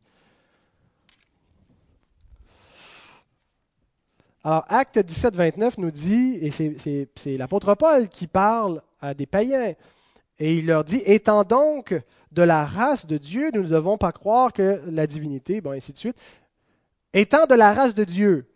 Alors, 4.45 4.65
Acte 4.69 5.01
17, 5.01 5.35
29 5.35 5.79
nous 5.79 5.91
dit, 5.91 6.39
et 6.41 6.53
c'est 6.53 7.37
l'apôtre 7.37 7.75
Paul 7.75 8.09
qui 8.09 8.29
parle 8.29 8.81
à 9.01 9.13
des 9.13 9.27
païens, 9.27 9.75
et 10.39 10.55
il 10.55 10.67
leur 10.67 10.85
dit, 10.85 11.03
étant 11.05 11.43
donc 11.43 12.01
de 12.31 12.43
la 12.43 12.65
race 12.65 13.07
de 13.07 13.19
Dieu, 13.19 13.51
nous 13.53 13.65
ne 13.65 13.69
devons 13.69 13.99
pas 13.99 14.13
croire 14.13 14.53
que 14.53 14.81
la 14.87 15.09
divinité, 15.09 15.61
bon, 15.61 15.73
ainsi 15.73 15.93
de 15.93 15.99
suite, 15.99 16.21
étant 17.13 17.47
de 17.47 17.55
la 17.55 17.75
race 17.75 17.95
de 17.95 18.05
Dieu. 18.05 18.47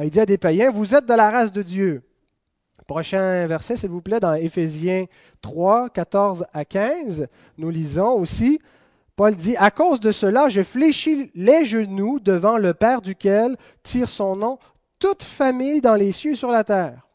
il 0.00 0.08
dit 0.08 0.20
à 0.20 0.24
des 0.24 0.38
païens, 0.38 0.70
vous 0.70 0.94
êtes 0.94 1.04
de 1.04 1.14
la 1.14 1.30
race 1.30 1.52
de 1.52 1.62
Dieu. 1.62 2.02
Prochain 2.86 3.46
verset, 3.46 3.76
s'il 3.76 3.90
vous 3.90 4.00
plaît, 4.00 4.20
dans 4.20 4.34
Éphésiens 4.34 5.06
3, 5.42 5.90
14 5.90 6.46
à 6.52 6.64
15, 6.64 7.26
nous 7.58 7.70
lisons 7.70 8.12
aussi, 8.12 8.60
Paul 9.16 9.34
dit, 9.34 9.56
À 9.56 9.72
cause 9.72 9.98
de 9.98 10.12
cela, 10.12 10.48
je 10.48 10.62
fléchis 10.62 11.30
les 11.34 11.64
genoux 11.64 12.20
devant 12.20 12.58
le 12.58 12.74
Père 12.74 13.02
duquel 13.02 13.56
tire 13.82 14.08
son 14.08 14.36
nom 14.36 14.58
toute 14.98 15.24
famille 15.24 15.80
dans 15.80 15.96
les 15.96 16.12
cieux 16.12 16.32
et 16.32 16.36
sur 16.36 16.50
la 16.50 16.64
terre. 16.64 17.06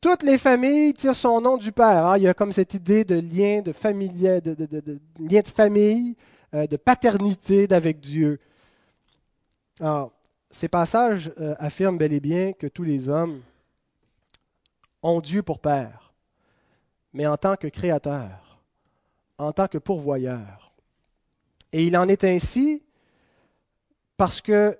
Toutes 0.00 0.22
les 0.22 0.36
familles 0.36 0.92
tirent 0.92 1.14
son 1.14 1.40
nom 1.40 1.56
du 1.56 1.72
Père. 1.72 2.06
Hein. 2.06 2.18
Il 2.18 2.24
y 2.24 2.28
a 2.28 2.34
comme 2.34 2.52
cette 2.52 2.74
idée 2.74 3.04
de 3.04 3.14
lien 3.14 3.62
de, 3.62 3.72
de, 3.72 4.66
de 4.66 5.48
famille, 5.48 6.14
euh, 6.52 6.66
de 6.66 6.76
paternité 6.76 7.66
d'avec 7.66 7.98
Dieu. 7.98 8.38
Alors, 9.80 10.12
ces 10.50 10.68
passages 10.68 11.32
euh, 11.40 11.54
affirment 11.58 11.96
bel 11.96 12.12
et 12.12 12.20
bien 12.20 12.52
que 12.52 12.66
tous 12.66 12.84
les 12.84 13.08
hommes 13.08 13.40
ont 15.04 15.20
Dieu 15.20 15.42
pour 15.42 15.60
Père, 15.60 16.12
mais 17.12 17.26
en 17.26 17.36
tant 17.36 17.54
que 17.54 17.68
Créateur, 17.68 18.58
en 19.38 19.52
tant 19.52 19.68
que 19.68 19.78
pourvoyeur. 19.78 20.72
Et 21.72 21.84
il 21.86 21.96
en 21.96 22.08
est 22.08 22.24
ainsi 22.24 22.82
parce 24.16 24.40
que 24.40 24.78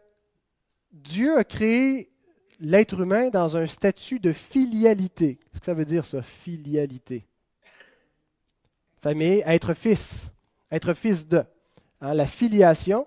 Dieu 0.93 1.37
a 1.37 1.45
créé 1.45 2.11
l'être 2.59 3.01
humain 3.01 3.29
dans 3.29 3.57
un 3.57 3.67
statut 3.67 4.19
de 4.19 4.33
filialité. 4.33 5.37
Qu'est-ce 5.37 5.61
que 5.61 5.67
ça 5.67 5.75
veut 5.75 5.85
dire, 5.85 6.05
ça, 6.05 6.23
filialité? 6.23 7.27
Famille, 9.03 9.43
être 9.45 9.75
fils, 9.75 10.33
être 10.71 10.95
fils 10.95 11.29
de. 11.29 11.43
Hein, 12.01 12.15
la 12.15 12.27
filiation. 12.27 13.07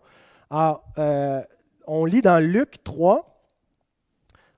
Alors, 0.49 0.83
euh, 0.99 1.41
on 1.87 2.05
lit 2.05 2.21
dans 2.21 2.39
Luc 2.43 2.83
3, 2.83 3.41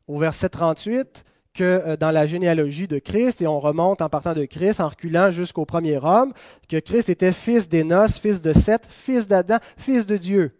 au 0.07 0.17
verset 0.17 0.49
38, 0.49 1.23
euh, 1.63 1.97
dans 1.97 2.11
la 2.11 2.25
généalogie 2.25 2.87
de 2.87 2.99
Christ, 2.99 3.41
et 3.41 3.47
on 3.47 3.59
remonte 3.59 4.01
en 4.01 4.09
partant 4.09 4.33
de 4.33 4.45
Christ, 4.45 4.79
en 4.79 4.89
reculant 4.89 5.31
jusqu'au 5.31 5.65
premier 5.65 5.97
homme, 5.97 6.33
que 6.67 6.77
Christ 6.79 7.09
était 7.09 7.31
fils 7.31 7.67
d'Énos, 7.67 8.19
fils 8.19 8.41
de 8.41 8.53
Seth, 8.53 8.85
fils 8.89 9.27
d'Adam, 9.27 9.57
fils 9.77 10.05
de 10.05 10.17
Dieu. 10.17 10.55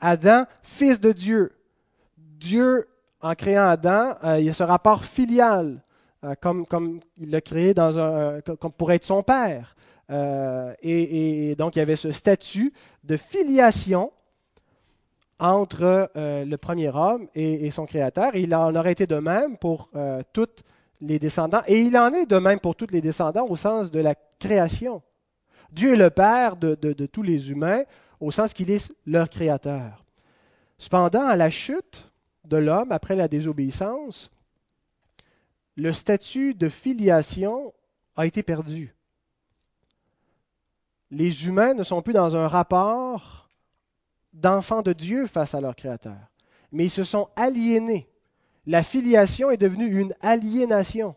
Adam, 0.00 0.44
fils 0.62 1.00
de 1.00 1.12
Dieu. 1.12 1.52
Dieu, 2.16 2.88
en 3.20 3.34
créant 3.34 3.68
Adam, 3.68 4.14
euh, 4.24 4.38
il 4.40 4.46
y 4.46 4.50
a 4.50 4.52
ce 4.52 4.62
rapport 4.62 5.04
filial, 5.04 5.82
euh, 6.24 6.34
comme, 6.40 7.00
il 7.18 7.30
l'a 7.30 7.40
créé 7.40 7.74
comme 7.74 8.72
pour 8.72 8.92
être 8.92 9.04
son 9.04 9.22
père. 9.22 9.76
et, 10.82 11.54
donc, 11.56 11.76
il 11.76 11.78
y 11.78 11.82
avait 11.82 11.96
ce 11.96 12.12
statut 12.12 12.72
de 13.04 13.16
filiation 13.16 14.12
entre 15.42 16.08
euh, 16.16 16.44
le 16.44 16.56
premier 16.56 16.88
homme 16.88 17.26
et, 17.34 17.68
son 17.72 17.84
créateur. 17.84 18.36
il 18.36 18.54
en 18.54 18.74
aurait 18.76 18.92
été 18.92 19.08
de 19.08 19.16
même 19.16 19.58
pour 19.58 19.90
euh, 19.96 20.22
tous 20.32 20.62
les 21.00 21.18
descendants. 21.18 21.62
Et 21.66 21.80
il 21.80 21.98
en 21.98 22.12
est 22.12 22.26
de 22.26 22.38
même 22.38 22.60
pour 22.60 22.76
tous 22.76 22.86
les 22.92 23.00
descendants 23.00 23.46
au 23.48 23.56
sens 23.56 23.90
de 23.90 23.98
la 23.98 24.14
création. 24.38 25.02
Dieu 25.72 25.94
est 25.94 25.96
le 25.96 26.10
Père 26.10 26.54
de, 26.56 26.76
de 26.76 27.06
tous 27.06 27.22
les 27.22 27.50
humains 27.50 27.82
au 28.20 28.30
sens 28.30 28.54
qu'il 28.54 28.70
est 28.70 28.92
leur 29.04 29.28
créateur. 29.28 30.04
Cependant, 30.78 31.26
à 31.26 31.34
la 31.34 31.50
chute 31.50 32.08
de 32.44 32.56
l'homme, 32.56 32.92
après 32.92 33.16
la 33.16 33.26
désobéissance, 33.26 34.30
le 35.74 35.92
statut 35.92 36.54
de 36.54 36.68
filiation 36.68 37.74
a 38.14 38.26
été 38.26 38.44
perdu. 38.44 38.94
Les 41.10 41.48
humains 41.48 41.74
ne 41.74 41.82
sont 41.82 42.00
plus 42.00 42.14
dans 42.14 42.36
un 42.36 42.46
rapport 42.46 43.48
d'enfants 44.32 44.82
de 44.82 44.92
Dieu 44.92 45.26
face 45.26 45.54
à 45.54 45.60
leur 45.60 45.76
Créateur. 45.76 46.18
Mais 46.70 46.86
ils 46.86 46.90
se 46.90 47.04
sont 47.04 47.28
aliénés. 47.36 48.08
La 48.66 48.82
filiation 48.82 49.50
est 49.50 49.56
devenue 49.56 50.00
une 50.00 50.14
aliénation. 50.20 51.16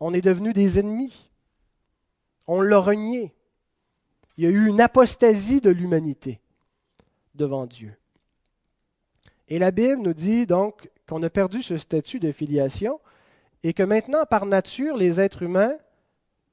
On 0.00 0.14
est 0.14 0.22
devenu 0.22 0.52
des 0.52 0.78
ennemis. 0.78 1.30
On 2.46 2.60
l'a 2.60 2.78
renié. 2.78 3.34
Il 4.36 4.44
y 4.44 4.46
a 4.46 4.50
eu 4.50 4.66
une 4.66 4.80
apostasie 4.80 5.60
de 5.60 5.70
l'humanité 5.70 6.40
devant 7.34 7.66
Dieu. 7.66 7.94
Et 9.48 9.58
la 9.58 9.70
Bible 9.70 10.00
nous 10.00 10.14
dit 10.14 10.46
donc 10.46 10.90
qu'on 11.06 11.22
a 11.22 11.30
perdu 11.30 11.62
ce 11.62 11.76
statut 11.76 12.20
de 12.20 12.32
filiation 12.32 13.00
et 13.62 13.74
que 13.74 13.82
maintenant, 13.82 14.24
par 14.24 14.46
nature, 14.46 14.96
les 14.96 15.20
êtres 15.20 15.42
humains 15.42 15.76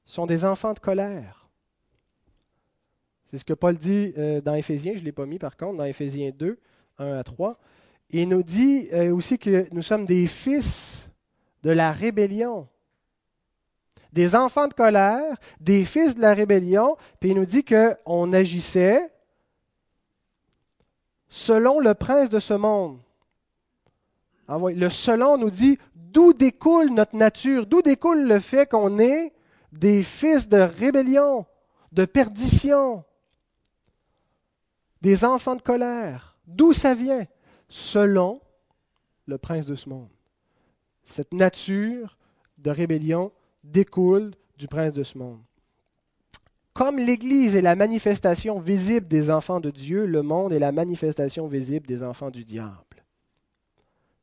sont 0.04 0.26
des 0.26 0.44
enfants 0.44 0.74
de 0.74 0.80
colère. 0.80 1.37
C'est 3.28 3.38
ce 3.38 3.44
que 3.44 3.52
Paul 3.52 3.76
dit 3.76 4.14
euh, 4.16 4.40
dans 4.40 4.54
Éphésiens, 4.54 4.94
je 4.94 5.00
ne 5.00 5.04
l'ai 5.04 5.12
pas 5.12 5.26
mis 5.26 5.38
par 5.38 5.56
contre, 5.56 5.78
dans 5.78 5.84
Éphésiens 5.84 6.30
2, 6.34 6.58
1 6.98 7.18
à 7.18 7.22
3. 7.22 7.58
Il 8.10 8.28
nous 8.28 8.42
dit 8.42 8.88
euh, 8.92 9.14
aussi 9.14 9.38
que 9.38 9.66
nous 9.70 9.82
sommes 9.82 10.06
des 10.06 10.26
fils 10.26 11.10
de 11.62 11.70
la 11.70 11.92
rébellion. 11.92 12.66
Des 14.14 14.34
enfants 14.34 14.66
de 14.66 14.72
colère, 14.72 15.36
des 15.60 15.84
fils 15.84 16.14
de 16.14 16.22
la 16.22 16.32
rébellion, 16.32 16.96
puis 17.20 17.30
il 17.30 17.36
nous 17.36 17.44
dit 17.44 17.64
qu'on 17.64 18.32
agissait 18.32 19.12
selon 21.28 21.78
le 21.80 21.92
prince 21.92 22.30
de 22.30 22.38
ce 22.38 22.54
monde. 22.54 22.98
Le 24.48 24.88
selon 24.88 25.36
nous 25.36 25.50
dit 25.50 25.78
d'où 25.94 26.32
découle 26.32 26.88
notre 26.88 27.14
nature, 27.14 27.66
d'où 27.66 27.82
découle 27.82 28.26
le 28.26 28.40
fait 28.40 28.66
qu'on 28.66 28.98
est 28.98 29.34
des 29.72 30.02
fils 30.02 30.48
de 30.48 30.56
rébellion, 30.56 31.44
de 31.92 32.06
perdition, 32.06 33.04
des 35.00 35.24
enfants 35.24 35.56
de 35.56 35.62
colère. 35.62 36.36
D'où 36.46 36.72
ça 36.72 36.94
vient? 36.94 37.26
Selon 37.68 38.40
le 39.26 39.38
prince 39.38 39.66
de 39.66 39.74
ce 39.74 39.88
monde. 39.88 40.08
Cette 41.04 41.32
nature 41.32 42.16
de 42.58 42.70
rébellion 42.70 43.30
découle 43.62 44.32
du 44.56 44.66
prince 44.66 44.92
de 44.92 45.02
ce 45.02 45.18
monde. 45.18 45.40
Comme 46.72 46.98
l'Église 46.98 47.54
est 47.54 47.62
la 47.62 47.76
manifestation 47.76 48.60
visible 48.60 49.08
des 49.08 49.30
enfants 49.30 49.60
de 49.60 49.70
Dieu, 49.70 50.06
le 50.06 50.22
monde 50.22 50.52
est 50.52 50.58
la 50.58 50.72
manifestation 50.72 51.46
visible 51.48 51.86
des 51.86 52.02
enfants 52.02 52.30
du 52.30 52.44
diable. 52.44 53.04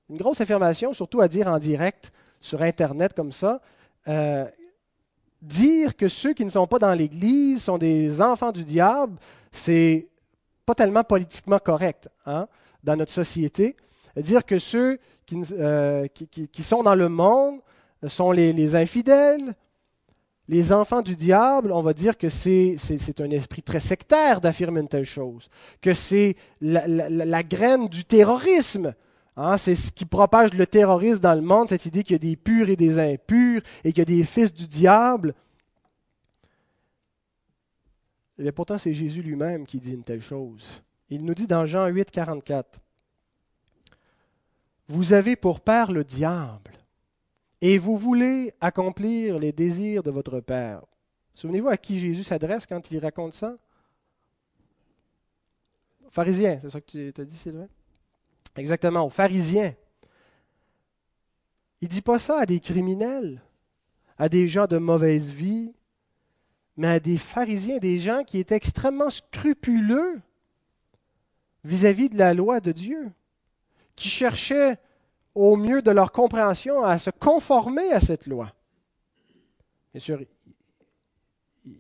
Une 0.09 0.17
grosse 0.17 0.41
affirmation, 0.41 0.93
surtout 0.93 1.21
à 1.21 1.27
dire 1.27 1.47
en 1.47 1.59
direct 1.59 2.11
sur 2.39 2.61
Internet 2.61 3.13
comme 3.13 3.31
ça. 3.31 3.61
Euh, 4.07 4.45
dire 5.41 5.95
que 5.95 6.07
ceux 6.07 6.33
qui 6.33 6.45
ne 6.45 6.49
sont 6.49 6.67
pas 6.67 6.79
dans 6.79 6.93
l'Église 6.93 7.63
sont 7.63 7.77
des 7.77 8.21
enfants 8.21 8.51
du 8.51 8.63
diable, 8.63 9.17
c'est 9.51 10.07
pas 10.65 10.75
tellement 10.75 11.03
politiquement 11.03 11.59
correct 11.59 12.09
hein, 12.25 12.47
dans 12.83 12.95
notre 12.95 13.11
société. 13.11 13.75
Dire 14.17 14.45
que 14.45 14.59
ceux 14.59 14.99
qui, 15.25 15.41
euh, 15.53 16.07
sont 16.59 16.83
dans 16.83 16.95
le 16.95 17.09
monde 17.09 17.59
sont 18.07 18.31
les, 18.31 18.75
infidèles, 18.75 19.55
les 20.47 20.71
enfants 20.71 21.01
du 21.01 21.15
diable, 21.15 21.71
on 21.71 21.81
va 21.81 21.93
dire 21.93 22.17
que 22.17 22.29
c'est 22.29 22.77
un 23.19 23.31
esprit 23.31 23.61
très 23.61 23.79
sectaire 23.79 24.41
d'affirmer 24.41 24.81
une 24.81 24.87
telle 24.87 25.05
chose, 25.05 25.49
que 25.81 25.93
c'est 25.93 26.35
la, 26.61 26.87
la, 26.87 27.43
graine 27.43 27.87
du 27.87 28.05
terrorisme 28.05 28.93
Hein, 29.37 29.57
c'est 29.57 29.75
ce 29.75 29.91
qui 29.91 30.05
propage 30.05 30.53
le 30.53 30.65
terrorisme 30.65 31.19
dans 31.19 31.33
le 31.33 31.41
monde, 31.41 31.67
cette 31.67 31.85
idée 31.85 32.03
qu'il 32.03 32.13
y 32.13 32.15
a 32.15 32.19
des 32.19 32.37
purs 32.37 32.69
et 32.69 32.77
des 32.77 32.99
impurs 32.99 33.61
et 33.83 33.91
qu'il 33.91 33.99
y 33.99 34.01
a 34.01 34.05
des 34.05 34.23
fils 34.23 34.53
du 34.53 34.65
diable. 34.65 35.33
Et 38.37 38.51
pourtant, 38.51 38.77
c'est 38.77 38.93
Jésus 38.93 39.21
lui-même 39.21 39.65
qui 39.65 39.79
dit 39.79 39.93
une 39.93 40.03
telle 40.03 40.21
chose. 40.21 40.83
Il 41.09 41.23
nous 41.23 41.33
dit 41.33 41.47
dans 41.47 41.65
Jean 41.65 41.87
8, 41.87 42.11
44, 42.11 42.79
Vous 44.87 45.13
avez 45.13 45.35
pour 45.35 45.61
père 45.61 45.91
le 45.91 46.03
diable, 46.03 46.71
et 47.61 47.77
vous 47.77 47.97
voulez 47.97 48.53
accomplir 48.59 49.39
les 49.39 49.51
désirs 49.51 50.03
de 50.03 50.11
votre 50.11 50.39
père. 50.39 50.83
Souvenez-vous 51.33 51.69
à 51.69 51.77
qui 51.77 51.99
Jésus 51.99 52.23
s'adresse 52.23 52.65
quand 52.65 52.91
il 52.91 52.99
raconte 52.99 53.35
ça? 53.35 53.57
Pharisien, 56.09 56.59
c'est 56.61 56.69
ça 56.69 56.81
que 56.81 57.11
tu 57.11 57.21
as 57.21 57.25
dit, 57.25 57.35
Sylvain? 57.35 57.67
Exactement, 58.55 59.05
aux 59.05 59.09
pharisiens. 59.09 59.73
Il 61.81 61.85
ne 61.85 61.93
dit 61.93 62.01
pas 62.01 62.19
ça 62.19 62.39
à 62.39 62.45
des 62.45 62.59
criminels, 62.59 63.41
à 64.17 64.29
des 64.29 64.47
gens 64.47 64.65
de 64.65 64.77
mauvaise 64.77 65.31
vie, 65.31 65.73
mais 66.77 66.87
à 66.87 66.99
des 66.99 67.17
pharisiens, 67.17 67.77
des 67.77 67.99
gens 67.99 68.23
qui 68.23 68.39
étaient 68.39 68.55
extrêmement 68.55 69.09
scrupuleux 69.09 70.19
vis-à-vis 71.63 72.09
de 72.09 72.17
la 72.17 72.33
loi 72.33 72.59
de 72.59 72.71
Dieu, 72.71 73.11
qui 73.95 74.09
cherchaient 74.09 74.77
au 75.33 75.55
mieux 75.55 75.81
de 75.81 75.91
leur 75.91 76.11
compréhension 76.11 76.81
à 76.81 76.99
se 76.99 77.09
conformer 77.09 77.91
à 77.91 77.99
cette 77.99 78.27
loi. 78.27 78.51
Bien 79.93 80.01
sûr, 80.01 80.19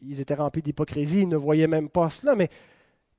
ils 0.01 0.19
étaient 0.19 0.33
remplis 0.33 0.61
d'hypocrisie, 0.61 1.21
ils 1.21 1.29
ne 1.29 1.35
voyaient 1.35 1.67
même 1.67 1.89
pas 1.89 2.09
cela, 2.09 2.35
mais 2.35 2.49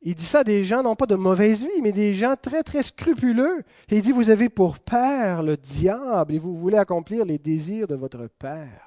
il 0.02 0.14
dit 0.14 0.24
ça 0.24 0.40
à 0.40 0.44
des 0.44 0.64
gens, 0.64 0.82
non 0.82 0.94
pas 0.94 1.06
de 1.06 1.14
mauvaise 1.14 1.62
vie, 1.62 1.82
mais 1.82 1.92
des 1.92 2.14
gens 2.14 2.34
très, 2.40 2.62
très 2.62 2.82
scrupuleux. 2.82 3.64
Il 3.90 4.02
dit, 4.02 4.12
vous 4.12 4.30
avez 4.30 4.48
pour 4.48 4.78
père 4.78 5.42
le 5.42 5.56
diable 5.56 6.34
et 6.34 6.38
vous 6.38 6.56
voulez 6.56 6.76
accomplir 6.76 7.24
les 7.24 7.38
désirs 7.38 7.86
de 7.86 7.94
votre 7.94 8.28
père. 8.38 8.85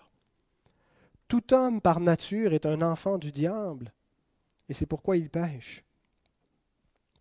Tout 1.30 1.54
homme 1.54 1.80
par 1.80 2.02
nature 2.02 2.52
est 2.54 2.66
un 2.66 2.82
enfant 2.82 3.18
du 3.18 3.32
diable. 3.32 3.94
Et 4.68 4.74
c'est 4.74 4.86
pourquoi 4.86 5.16
il 5.16 5.30
pêche. 5.30 5.86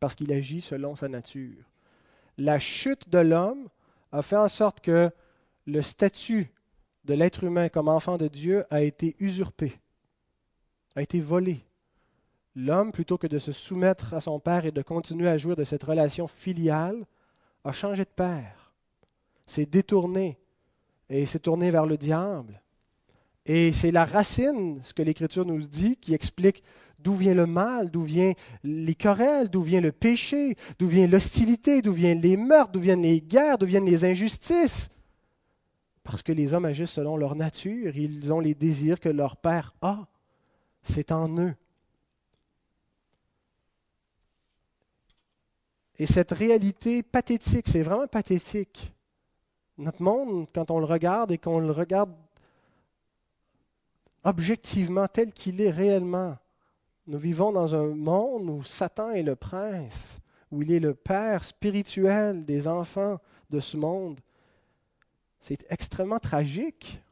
Parce 0.01 0.17
qu'il 0.17 0.33
agit 0.33 0.61
selon 0.61 0.97
sa 0.97 1.09
nature. 1.09 1.65
La 2.37 2.59
chute 2.59 3.09
de 3.09 3.19
l'homme 3.19 3.69
a 4.11 4.23
fait 4.23 4.37
en 4.37 4.49
sorte 4.49 4.81
que 4.81 5.11
le 5.67 5.83
statut 5.83 6.51
de 7.05 7.15
l'être 7.15 7.45
humain 7.45 7.69
comme 7.69 7.89
enfant 7.89 8.17
de 8.17 8.29
Dieu 8.29 8.65
a 8.71 8.83
été 8.83 9.15
usurpé, 9.21 9.79
a 10.97 11.03
été 11.03 11.21
volé 11.21 11.65
L'homme, 12.61 12.91
plutôt 12.91 13.19
que 13.19 13.29
de 13.29 13.39
se 13.39 13.53
soumettre 13.53 14.15
à 14.15 14.21
son 14.21 14.41
père 14.41 14.65
et 14.67 14.73
de 14.73 14.83
continuer 14.83 15.29
à 15.29 15.39
jouir 15.39 15.55
de 15.55 15.63
cette 15.63 15.85
relation 15.85 16.27
filiale, 16.27 17.07
a 17.63 17.71
changé 17.71 18.05
de 18.05 18.11
père, 18.11 18.73
s'est 19.47 19.65
détourné 19.65 20.41
et 21.09 21.25
s'est 21.25 21.39
tourné 21.39 21.71
vers 21.71 21.87
le 21.87 21.97
diable. 21.97 22.61
Et 23.47 23.73
c'est 23.73 23.91
la 23.91 24.05
racine, 24.05 24.81
ce 24.83 24.93
que 24.93 25.03
l'Écriture 25.03 25.45
nous 25.47 25.67
dit, 25.67 25.97
qui 25.97 26.15
explique 26.15 26.63
d'où 26.99 27.15
vient 27.15 27.35
le 27.35 27.47
mal, 27.47 27.91
d'où 27.91 28.03
viennent 28.03 28.35
les 28.65 28.95
querelles, 28.95 29.49
d'où 29.49 29.63
vient 29.63 29.81
le 29.81 29.93
péché, 29.93 30.57
d'où 30.79 30.89
vient 30.89 31.07
l'hostilité, 31.07 31.81
d'où 31.81 31.93
viennent 31.93 32.21
les 32.21 32.37
meurtres, 32.37 32.73
d'où 32.73 32.81
viennent 32.81 33.03
les 33.03 33.21
guerres, 33.21 33.59
d'où 33.59 33.67
viennent 33.67 33.87
les 33.87 34.05
injustices. 34.05 34.91
Parce 36.03 36.23
que 36.23 36.33
les 36.33 36.55
hommes 36.55 36.65
agissent 36.65 36.91
selon 36.91 37.17
leur 37.17 37.37
nature, 37.37 37.97
ils 37.97 38.33
ont 38.33 38.41
les 38.41 38.55
désirs 38.55 38.99
que 38.99 39.09
leur 39.09 39.37
Père 39.37 39.75
a. 39.83 40.07
C'est 40.83 41.13
en 41.13 41.29
eux. 41.39 41.55
Et 45.99 46.07
cette 46.07 46.31
réalité 46.31 47.03
pathétique, 47.03 47.69
c'est 47.69 47.83
vraiment 47.83 48.07
pathétique. 48.07 48.93
Notre 49.77 50.03
monde, 50.03 50.47
quand 50.55 50.71
on 50.71 50.79
le 50.79 50.87
regarde 50.87 51.33
et 51.33 51.39
qu'on 51.39 51.59
le 51.59 51.73
regarde 51.73 52.11
objectivement 54.25 55.07
tel 55.07 55.33
qu'il 55.33 55.61
est 55.61 55.71
réellement, 55.71 56.37
nous 57.07 57.19
vivons 57.19 57.53
dans 57.53 57.75
un 57.75 57.95
monde 57.95 58.51
où 58.51 58.63
Satan 58.63 59.11
est 59.11 59.23
le 59.23 59.37
prince, 59.37 60.21
où 60.51 60.63
il 60.63 60.73
est 60.73 60.81
le 60.81 60.95
père 60.95 61.43
spirituel 61.45 62.45
des 62.45 62.69
enfants 62.69 63.19
de 63.51 63.61
ce 63.61 63.77
monde. 63.77 64.21
C'est 65.41 65.67
extrêmement 65.71 66.19
tragique. 66.19 67.03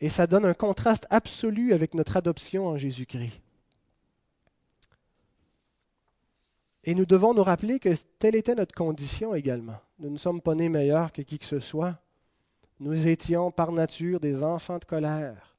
Et 0.00 0.10
ça 0.10 0.26
donne 0.26 0.44
un 0.44 0.54
contraste 0.54 1.06
absolu 1.10 1.72
avec 1.72 1.94
notre 1.94 2.16
adoption 2.16 2.66
en 2.68 2.76
Jésus-Christ. 2.76 3.40
Et 6.84 6.94
nous 6.94 7.06
devons 7.06 7.34
nous 7.34 7.42
rappeler 7.42 7.80
que 7.80 7.94
telle 8.18 8.36
était 8.36 8.54
notre 8.54 8.74
condition 8.74 9.34
également. 9.34 9.78
Nous 9.98 10.10
ne 10.10 10.18
sommes 10.18 10.40
pas 10.40 10.54
nés 10.54 10.68
meilleurs 10.68 11.12
que 11.12 11.22
qui 11.22 11.38
que 11.38 11.44
ce 11.44 11.60
soit. 11.60 11.98
Nous 12.80 13.08
étions 13.08 13.50
par 13.50 13.72
nature 13.72 14.20
des 14.20 14.42
enfants 14.42 14.78
de 14.78 14.84
colère. 14.84 15.56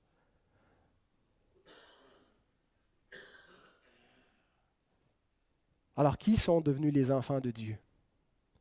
Alors 5.97 6.17
qui 6.17 6.38
sont 6.38 6.62
devenus 6.62 6.93
les 6.93 7.12
enfants 7.12 7.41
de 7.41 7.51
Dieu? 7.51 7.77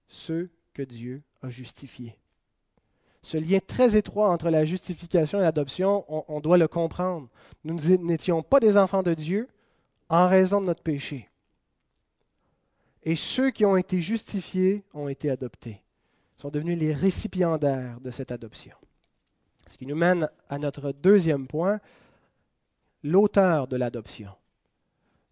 Ceux 0.09 0.51
que 0.75 0.83
Dieu 0.83 1.23
a 1.41 1.51
justifiés. 1.51 2.19
Ce 3.23 3.37
lien 3.37 3.59
très 3.65 3.97
étroit 3.97 4.31
entre 4.31 4.51
la 4.51 4.65
justification 4.65 5.39
et 5.39 5.43
l'adoption, 5.43 6.05
on, 6.09 6.41
doit 6.41 6.57
le 6.57 6.67
comprendre. 6.67 7.29
Nous 7.63 7.75
n'étions 7.99 8.43
pas 8.43 8.59
des 8.59 8.77
enfants 8.77 9.03
de 9.03 9.15
Dieu 9.15 9.49
en 10.09 10.29
raison 10.29 10.61
de 10.61 10.67
notre 10.67 10.83
péché 10.83 11.29
et 13.03 13.17
ceux 13.17 13.51
qui 13.51 13.65
ont 13.65 13.77
été 13.77 14.01
justifiés 14.01 14.85
ont 14.93 15.09
été 15.09 15.31
adoptés, 15.31 15.81
sont 16.39 16.51
devenus 16.51 16.79
les 16.79 16.95
récipiendaires 16.95 18.01
de 18.01 18.11
cette 18.11 18.33
adoption. 18.33 18.77
Ce 19.69 19.77
qui 19.77 19.87
nous 19.87 19.97
mène 19.97 20.31
à 20.49 20.59
notre 20.59 20.93
deuxième 20.93 21.47
point, 21.47 21.81
l'auteur 23.03 23.69
de 23.69 23.77
l'adoption. 23.77 24.31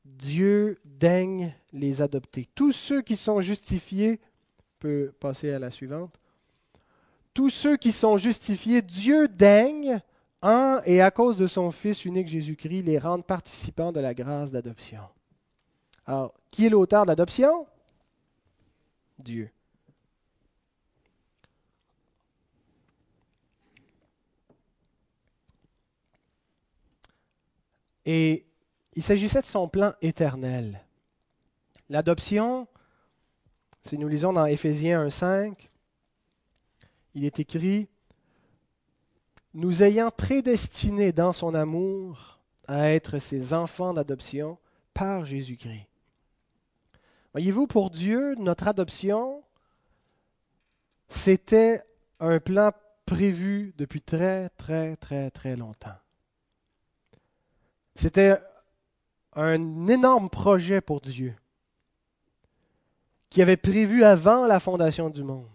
Dieu 0.04 0.78
daigne 0.84 1.54
les 1.72 2.02
adopter. 2.02 2.48
Tous 2.54 2.72
ceux 2.72 3.02
qui 3.02 3.16
sont 3.16 3.40
justifiés, 3.40 4.20
peut 4.78 5.12
passer 5.18 5.52
à 5.52 5.58
la 5.58 5.70
suivante. 5.70 6.20
Tous 7.32 7.50
ceux 7.50 7.76
qui 7.76 7.92
sont 7.92 8.16
justifiés, 8.16 8.82
Dieu 8.82 9.28
daigne, 9.28 10.00
en 10.42 10.80
et 10.84 11.00
à 11.00 11.10
cause 11.10 11.36
de 11.36 11.46
son 11.46 11.70
Fils 11.70 12.04
unique 12.04 12.28
Jésus-Christ, 12.28 12.82
les 12.82 12.98
rendre 12.98 13.24
participants 13.24 13.92
de 13.92 14.00
la 14.00 14.14
grâce 14.14 14.52
d'adoption. 14.52 15.02
Alors, 16.04 16.34
qui 16.50 16.66
est 16.66 16.70
l'auteur 16.70 17.04
de 17.04 17.08
l'adoption? 17.08 17.66
Dieu. 19.18 19.50
Et 28.06 28.46
il 28.94 29.02
s'agissait 29.02 29.42
de 29.42 29.46
son 29.46 29.68
plan 29.68 29.92
éternel. 30.00 30.82
L'adoption, 31.90 32.66
si 33.82 33.98
nous 33.98 34.08
lisons 34.08 34.32
dans 34.32 34.46
Éphésiens 34.46 35.06
1.5, 35.06 35.68
il 37.14 37.24
est 37.24 37.40
écrit, 37.40 37.88
Nous 39.54 39.82
ayant 39.82 40.10
prédestinés 40.10 41.12
dans 41.12 41.32
son 41.32 41.54
amour 41.54 42.40
à 42.68 42.90
être 42.90 43.18
ses 43.18 43.52
enfants 43.52 43.92
d'adoption 43.92 44.58
par 44.94 45.24
Jésus-Christ. 45.24 45.88
Voyez-vous, 47.32 47.66
pour 47.66 47.90
Dieu, 47.90 48.34
notre 48.36 48.68
adoption, 48.68 49.42
c'était 51.08 51.82
un 52.18 52.38
plan 52.38 52.72
prévu 53.04 53.74
depuis 53.76 54.00
très, 54.00 54.48
très, 54.50 54.96
très, 54.96 55.30
très 55.30 55.54
longtemps. 55.54 55.96
C'était 57.96 58.38
un 59.32 59.88
énorme 59.88 60.28
projet 60.28 60.80
pour 60.80 61.00
Dieu 61.00 61.34
qui 63.30 63.42
avait 63.42 63.56
prévu 63.56 64.04
avant 64.04 64.46
la 64.46 64.60
fondation 64.60 65.10
du 65.10 65.24
monde. 65.24 65.48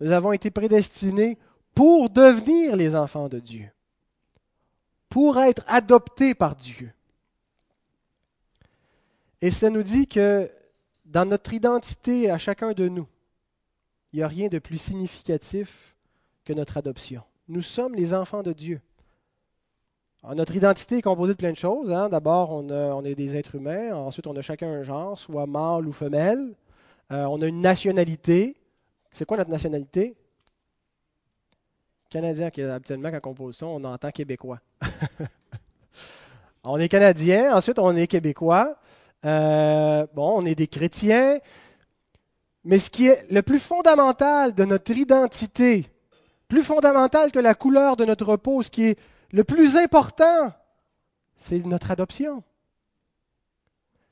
Nous 0.00 0.12
avons 0.12 0.32
été 0.32 0.50
prédestinés 0.50 1.38
pour 1.74 2.08
devenir 2.08 2.76
les 2.76 2.94
enfants 2.94 3.28
de 3.28 3.38
Dieu, 3.38 3.68
pour 5.08 5.38
être 5.38 5.62
adoptés 5.66 6.34
par 6.34 6.56
Dieu. 6.56 6.92
Et 9.40 9.50
ça 9.50 9.68
nous 9.68 9.82
dit 9.82 10.06
que 10.06 10.50
dans 11.04 11.26
notre 11.26 11.52
identité 11.52 12.30
à 12.30 12.38
chacun 12.38 12.72
de 12.72 12.88
nous, 12.88 13.06
il 14.12 14.16
n'y 14.18 14.22
a 14.22 14.28
rien 14.28 14.48
de 14.48 14.58
plus 14.58 14.78
significatif 14.78 15.94
que 16.44 16.52
notre 16.52 16.76
adoption. 16.76 17.22
Nous 17.48 17.62
sommes 17.62 17.94
les 17.94 18.14
enfants 18.14 18.42
de 18.42 18.52
Dieu. 18.52 18.80
Notre 20.34 20.56
identité 20.56 20.98
est 20.98 21.02
composée 21.02 21.34
de 21.34 21.38
plein 21.38 21.52
de 21.52 21.56
choses. 21.56 21.92
Hein. 21.92 22.08
D'abord, 22.08 22.50
on, 22.50 23.04
est 23.04 23.14
des 23.14 23.36
êtres 23.36 23.54
humains. 23.54 23.94
Ensuite, 23.94 24.26
on 24.26 24.36
a 24.36 24.42
chacun 24.42 24.68
un 24.68 24.82
genre, 24.82 25.18
soit 25.18 25.46
mâle 25.46 25.86
ou 25.86 25.92
femelle. 25.92 26.54
Euh, 27.12 27.24
on 27.26 27.40
a 27.42 27.46
une 27.46 27.60
nationalité. 27.60 28.56
C'est 29.12 29.24
quoi 29.24 29.36
notre 29.36 29.50
nationalité? 29.50 30.16
Canadien, 32.10 32.50
qui 32.50 32.62
habituellement, 32.62 33.10
quand 33.10 33.30
on 33.30 33.34
pose 33.34 33.56
ça, 33.56 33.66
on 33.66 33.82
entend 33.84 34.10
québécois. 34.10 34.60
on 36.64 36.78
est 36.78 36.88
canadien, 36.88 37.56
ensuite 37.56 37.78
on 37.78 37.96
est 37.96 38.06
québécois. 38.06 38.76
Euh, 39.24 40.06
bon, 40.14 40.42
on 40.42 40.46
est 40.46 40.54
des 40.54 40.66
chrétiens. 40.66 41.38
Mais 42.64 42.78
ce 42.78 42.90
qui 42.90 43.06
est 43.06 43.30
le 43.30 43.42
plus 43.42 43.60
fondamental 43.60 44.54
de 44.54 44.64
notre 44.64 44.90
identité, 44.90 45.86
plus 46.48 46.62
fondamental 46.62 47.30
que 47.30 47.38
la 47.38 47.54
couleur 47.54 47.96
de 47.96 48.04
notre 48.04 48.36
peau, 48.36 48.62
ce 48.62 48.70
qui 48.70 48.84
est 48.86 48.98
le 49.30 49.44
plus 49.44 49.76
important, 49.76 50.52
c'est 51.36 51.64
notre 51.64 51.90
adoption. 51.90 52.42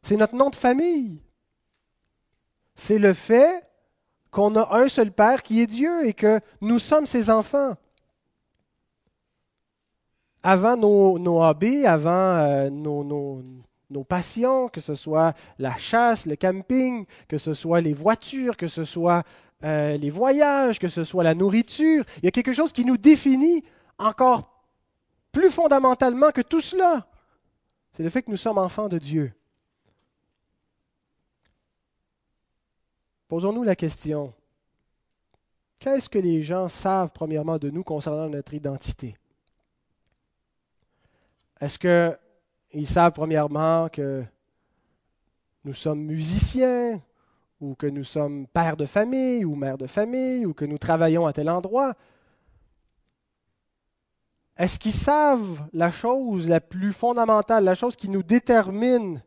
C'est 0.03 0.17
notre 0.17 0.35
nom 0.35 0.51
de 0.51 0.57
famille 0.57 1.25
c'est 2.75 2.99
le 2.99 3.13
fait 3.13 3.67
qu'on 4.31 4.57
a 4.57 4.77
un 4.77 4.89
seul 4.89 5.13
Père 5.13 5.43
qui 5.43 5.61
est 5.61 5.67
Dieu 5.67 6.07
et 6.07 6.13
que 6.13 6.41
nous 6.61 6.79
sommes 6.79 7.07
ses 7.07 7.31
enfants. 7.31 7.75
Avant 10.43 10.77
nos, 10.77 11.19
nos 11.19 11.43
hobbies, 11.43 11.87
avant 11.87 12.11
euh, 12.11 12.69
nos, 12.69 13.05
nos, 13.89 14.05
passions, 14.05 14.69
que 14.69 14.81
ce 14.81 14.95
soit 14.95 15.35
la 15.59 15.77
chasse, 15.77 16.27
le 16.27 16.37
camping, 16.37 17.07
que 17.29 17.39
ce 17.39 17.55
soit 17.55 17.81
les 17.81 17.93
voitures, 17.93 18.57
que 18.57 18.67
ce 18.67 18.85
soit 18.85 19.23
euh, 19.63 19.97
les 19.97 20.11
voyages, 20.11 20.79
que 20.79 20.89
ce 20.89 21.05
soit 21.05 21.25
la 21.25 21.35
nourriture, 21.35 22.05
il 22.19 22.25
y 22.25 22.29
a 22.29 22.33
quelque 22.33 22.53
chose 22.53 22.73
qui 22.73 22.85
nous 22.85 22.99
définit 22.99 23.65
encore 23.99 24.54
plus 25.35 25.51
fondamentalement 25.51 26.31
que 26.31 26.41
tout 26.41 26.63
cela. 26.63 27.07
C'est 27.93 28.03
le 28.03 28.09
fait 28.09 28.23
que 28.23 28.31
nous 28.31 28.39
sommes 28.39 28.57
enfants 28.57 28.89
de 28.89 28.99
Dieu. 28.99 29.33
Posons-nous 33.29 33.65
la 33.65 33.75
question, 33.75 34.33
qu'est-ce 35.81 36.09
que 36.09 36.19
les 36.19 36.43
gens 36.43 36.69
savent 36.69 37.11
premièrement 37.13 37.59
de 37.59 37.69
nous 37.69 37.83
concernant 37.83 38.29
notre 38.29 38.55
identité? 38.55 39.17
Est-ce 41.61 41.79
qu'ils 41.79 42.87
savent 42.87 43.13
premièrement 43.13 43.89
que 43.89 44.25
nous 45.65 45.75
sommes 45.75 46.03
musiciens, 46.03 47.01
ou 47.61 47.75
que 47.75 47.87
nous 47.87 48.05
sommes 48.05 48.47
pères 48.47 48.77
de 48.77 48.87
famille, 48.87 49.45
ou 49.45 49.57
mères 49.57 49.79
de 49.79 49.87
famille, 49.87 50.47
ou 50.47 50.55
que 50.55 50.65
nous 50.65 50.79
travaillons 50.79 51.27
à 51.27 51.33
tel 51.33 51.49
endroit? 51.49 51.95
Est-ce 54.57 54.79
qu'ils 54.79 54.93
savent 54.93 55.69
la 55.73 55.91
chose 55.91 56.49
la 56.49 56.61
plus 56.61 56.93
fondamentale, 56.93 57.65
la 57.65 57.75
chose 57.75 57.97
qui 57.97 58.09
nous 58.09 58.23
détermine 58.23 59.23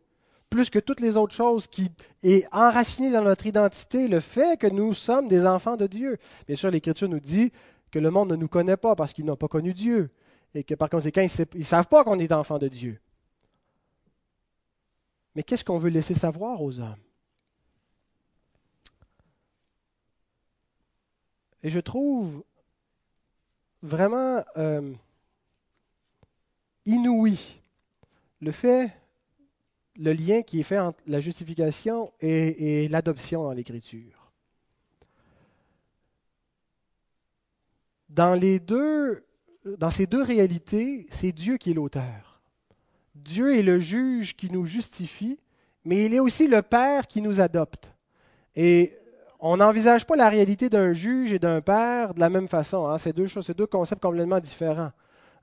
plus 0.49 0.69
que 0.69 0.79
toutes 0.79 1.01
les 1.01 1.17
autres 1.17 1.33
choses, 1.33 1.67
qui 1.67 1.91
est 2.23 2.47
enraciné 2.53 3.11
dans 3.11 3.23
notre 3.23 3.45
identité, 3.45 4.07
le 4.07 4.21
fait 4.21 4.57
que 4.57 4.67
nous 4.67 4.93
sommes 4.93 5.27
des 5.27 5.45
enfants 5.45 5.75
de 5.75 5.87
Dieu? 5.87 6.17
Bien 6.47 6.55
sûr, 6.55 6.71
l'Écriture 6.71 7.09
nous 7.09 7.19
dit 7.19 7.51
que 7.91 7.99
le 7.99 8.09
monde 8.09 8.29
ne 8.29 8.35
nous 8.37 8.47
connaît 8.47 8.77
pas 8.77 8.95
parce 8.95 9.11
qu'ils 9.11 9.25
n'ont 9.25 9.35
pas 9.35 9.49
connu 9.49 9.73
Dieu, 9.73 10.09
et 10.53 10.63
que 10.63 10.75
par 10.75 10.89
conséquent, 10.89 11.21
ils 11.21 11.59
ne 11.59 11.63
savent 11.63 11.87
pas 11.87 12.05
qu'on 12.05 12.19
est 12.19 12.31
enfants 12.31 12.59
de 12.59 12.69
Dieu. 12.69 12.99
Mais 15.35 15.43
qu'est-ce 15.43 15.65
qu'on 15.65 15.77
veut 15.77 15.89
laisser 15.89 16.13
savoir 16.13 16.61
aux 16.61 16.79
hommes? 16.79 16.95
Et 21.61 21.69
je 21.69 21.79
trouve 21.79 22.43
vraiment 23.81 24.43
euh, 24.55 24.93
inouï 26.87 27.37
le 28.41 28.51
fait 28.51 28.91
le 29.99 30.13
lien 30.13 30.41
qui 30.41 30.59
est 30.59 30.63
fait 30.63 30.79
entre 30.79 30.99
la 31.07 31.19
justification 31.19 32.11
et, 32.19 32.87
l'adoption 32.87 33.43
dans 33.43 33.51
l'Écriture. 33.51 34.31
Dans, 38.09 38.39
ces 39.91 40.05
deux 40.05 40.21
réalités, 40.21 41.07
c'est 41.09 41.31
Dieu 41.31 41.57
qui 41.57 41.71
est 41.71 41.73
l'auteur. 41.73 42.41
Dieu 43.15 43.57
est 43.57 43.63
le 43.63 43.79
juge 43.79 44.35
qui 44.35 44.51
nous 44.51 44.65
justifie, 44.65 45.39
mais 45.83 46.05
il 46.05 46.13
est 46.13 46.19
aussi 46.19 46.47
le 46.47 46.61
Père 46.61 47.07
qui 47.07 47.21
nous 47.21 47.41
adopte. 47.41 47.91
Et 48.55 48.97
on 49.39 49.57
n'envisage 49.57 50.05
pas 50.05 50.15
la 50.15 50.29
réalité 50.29 50.69
d'un 50.69 50.93
juge 50.93 51.31
et 51.31 51.39
d'un 51.39 51.61
père 51.61 52.13
de 52.13 52.19
la 52.19 52.29
même 52.29 52.47
façon. 52.47 52.87
Hein. 52.87 52.97
C'est 52.97 53.13
deux 53.13 53.27
deux 53.55 53.67
concepts 53.67 54.01
complètement 54.01 54.39
différents. 54.39 54.91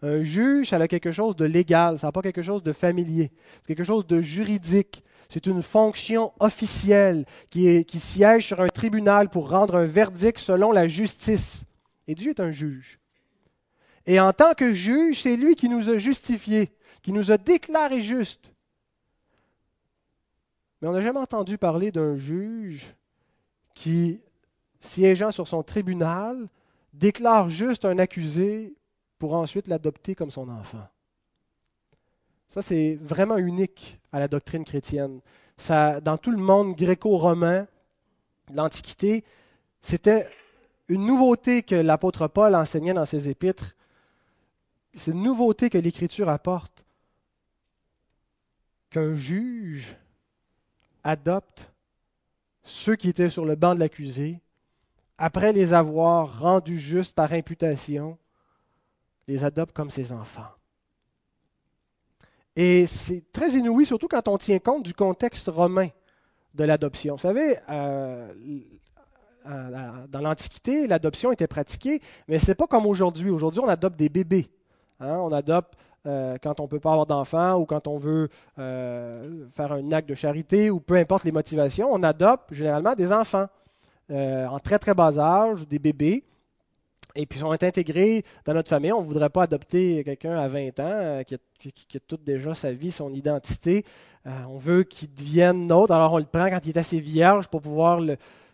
Un 0.04 0.22
juge, 0.22 0.68
ça 0.68 0.76
a 0.76 0.86
quelque 0.86 1.12
chose 1.12 1.34
de 1.34 1.46
légal, 1.46 1.98
ça 1.98 2.08
n'a 2.08 2.12
pas 2.12 2.20
quelque 2.20 2.42
chose 2.42 2.62
de 2.62 2.74
familier, 2.74 3.32
c'est 3.62 3.68
quelque 3.68 3.86
chose 3.86 4.06
de 4.06 4.20
juridique. 4.20 5.02
C'est 5.30 5.46
une 5.46 5.62
fonction 5.62 6.34
officielle 6.40 7.24
qui, 7.48 7.86
qui 7.86 7.98
siège 7.98 8.46
sur 8.48 8.60
un 8.60 8.68
tribunal 8.68 9.30
pour 9.30 9.48
rendre 9.48 9.76
un 9.76 9.86
verdict 9.86 10.38
selon 10.38 10.72
la 10.72 10.88
justice. 10.88 11.64
Et 12.06 12.14
Dieu 12.14 12.32
est 12.32 12.40
un 12.40 12.50
juge. 12.50 12.98
Et 14.04 14.20
en 14.20 14.34
tant 14.34 14.52
que 14.52 14.74
juge, 14.74 15.22
c'est 15.22 15.36
lui 15.36 15.54
qui 15.54 15.70
nous 15.70 15.88
a 15.88 15.96
justifiés, 15.96 16.70
qui 17.00 17.10
nous 17.10 17.32
a 17.32 17.38
déclarés 17.38 18.02
justes. 18.02 18.52
Mais 20.82 20.88
on 20.88 20.92
n'a 20.92 21.00
jamais 21.00 21.20
entendu 21.20 21.56
parler 21.56 21.90
d'un 21.90 22.14
juge 22.14 22.94
qui, 23.74 24.20
siégeant 24.80 25.30
sur 25.30 25.48
son 25.48 25.62
tribunal, 25.62 26.46
déclare 26.92 27.48
juste 27.48 27.86
un 27.86 27.98
accusé 27.98 28.74
pour 29.24 29.36
ensuite 29.36 29.68
l'adopter 29.68 30.14
comme 30.14 30.30
son 30.30 30.50
enfant. 30.50 30.86
Ça, 32.46 32.60
c'est 32.60 32.98
vraiment 33.00 33.38
unique 33.38 33.98
à 34.12 34.18
la 34.18 34.28
doctrine 34.28 34.66
chrétienne. 34.66 35.22
Ça, 35.56 36.02
dans 36.02 36.18
tout 36.18 36.30
le 36.30 36.36
monde 36.36 36.76
gréco-romain, 36.76 37.66
l'Antiquité, 38.52 39.24
c'était 39.80 40.28
une 40.88 41.06
nouveauté 41.06 41.62
que 41.62 41.74
l'apôtre 41.74 42.28
Paul 42.28 42.54
enseignait 42.54 42.92
dans 42.92 43.06
ses 43.06 43.30
épîtres. 43.30 43.74
C'est 44.92 45.12
une 45.12 45.22
nouveauté 45.22 45.70
que 45.70 45.78
l'Écriture 45.78 46.28
apporte. 46.28 46.84
Qu'un 48.90 49.14
juge 49.14 49.96
adopte 51.02 51.72
ceux 52.62 52.96
qui 52.96 53.08
étaient 53.08 53.30
sur 53.30 53.46
le 53.46 53.54
banc 53.54 53.74
de 53.74 53.80
l'accusé, 53.80 54.42
après 55.16 55.54
les 55.54 55.72
avoir 55.72 56.40
rendus 56.40 56.78
justes 56.78 57.14
par 57.14 57.32
imputation, 57.32 58.18
les 59.26 59.44
adopte 59.44 59.74
comme 59.74 59.90
ses 59.90 60.12
enfants. 60.12 60.50
Et 62.56 62.86
c'est 62.86 63.32
très 63.32 63.50
inouï, 63.52 63.84
surtout 63.84 64.08
quand 64.08 64.28
on 64.28 64.38
tient 64.38 64.58
compte 64.58 64.84
du 64.84 64.94
contexte 64.94 65.48
romain 65.48 65.88
de 66.54 66.64
l'adoption. 66.64 67.14
Vous 67.14 67.20
savez, 67.20 67.56
euh, 67.68 68.32
euh, 69.46 70.06
dans 70.08 70.20
l'Antiquité, 70.20 70.86
l'adoption 70.86 71.32
était 71.32 71.48
pratiquée, 71.48 72.00
mais 72.28 72.38
ce 72.38 72.50
n'est 72.50 72.54
pas 72.54 72.66
comme 72.66 72.86
aujourd'hui. 72.86 73.30
Aujourd'hui, 73.30 73.60
on 73.60 73.68
adopte 73.68 73.96
des 73.96 74.08
bébés. 74.08 74.48
Hein. 75.00 75.16
On 75.18 75.32
adopte 75.32 75.74
euh, 76.06 76.36
quand 76.40 76.60
on 76.60 76.64
ne 76.64 76.68
peut 76.68 76.78
pas 76.78 76.92
avoir 76.92 77.06
d'enfants 77.06 77.56
ou 77.58 77.64
quand 77.64 77.88
on 77.88 77.98
veut 77.98 78.28
faire 78.56 79.72
un 79.72 79.90
acte 79.90 80.08
de 80.08 80.14
charité 80.14 80.70
ou 80.70 80.78
peu 80.78 80.94
importe 80.94 81.24
les 81.24 81.32
motivations, 81.32 81.88
on 81.92 82.02
adopte 82.04 82.54
généralement 82.54 82.94
des 82.94 83.12
enfants 83.12 83.46
en 84.10 84.58
très 84.60 84.78
très 84.78 84.94
bas 84.94 85.18
âge, 85.18 85.66
des 85.66 85.80
bébés. 85.80 86.24
Et 87.16 87.26
puis 87.26 87.38
sont 87.38 87.50
intégrés 87.50 88.24
dans 88.44 88.54
notre 88.54 88.68
famille. 88.68 88.92
On 88.92 89.02
ne 89.02 89.06
voudrait 89.06 89.30
pas 89.30 89.44
adopter 89.44 90.02
quelqu'un 90.04 90.36
à 90.36 90.48
20 90.48 90.80
ans 90.80 90.84
euh, 90.86 91.22
qui, 91.22 91.34
a, 91.34 92.00
toute 92.06 92.24
déjà 92.24 92.54
sa 92.54 92.72
vie, 92.72 92.90
son 92.90 93.12
identité. 93.12 93.84
Euh, 94.26 94.30
on 94.48 94.58
veut 94.58 94.82
qu'il 94.82 95.12
devienne 95.12 95.66
nôtre, 95.66 95.92
alors 95.92 96.14
on 96.14 96.18
le 96.18 96.24
prend 96.24 96.48
quand 96.48 96.60
il 96.64 96.70
est 96.70 96.78
assez 96.78 96.98
vierge 96.98 97.48
pour 97.48 97.60
pouvoir 97.60 98.00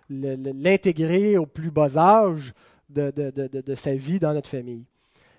l'intégrer 0.08 1.36
au 1.38 1.46
plus 1.46 1.70
bas 1.70 1.96
âge 1.96 2.52
de, 2.88 3.10
de, 3.10 3.74
sa 3.76 3.94
vie 3.94 4.18
dans 4.18 4.34
notre 4.34 4.48
famille. 4.48 4.84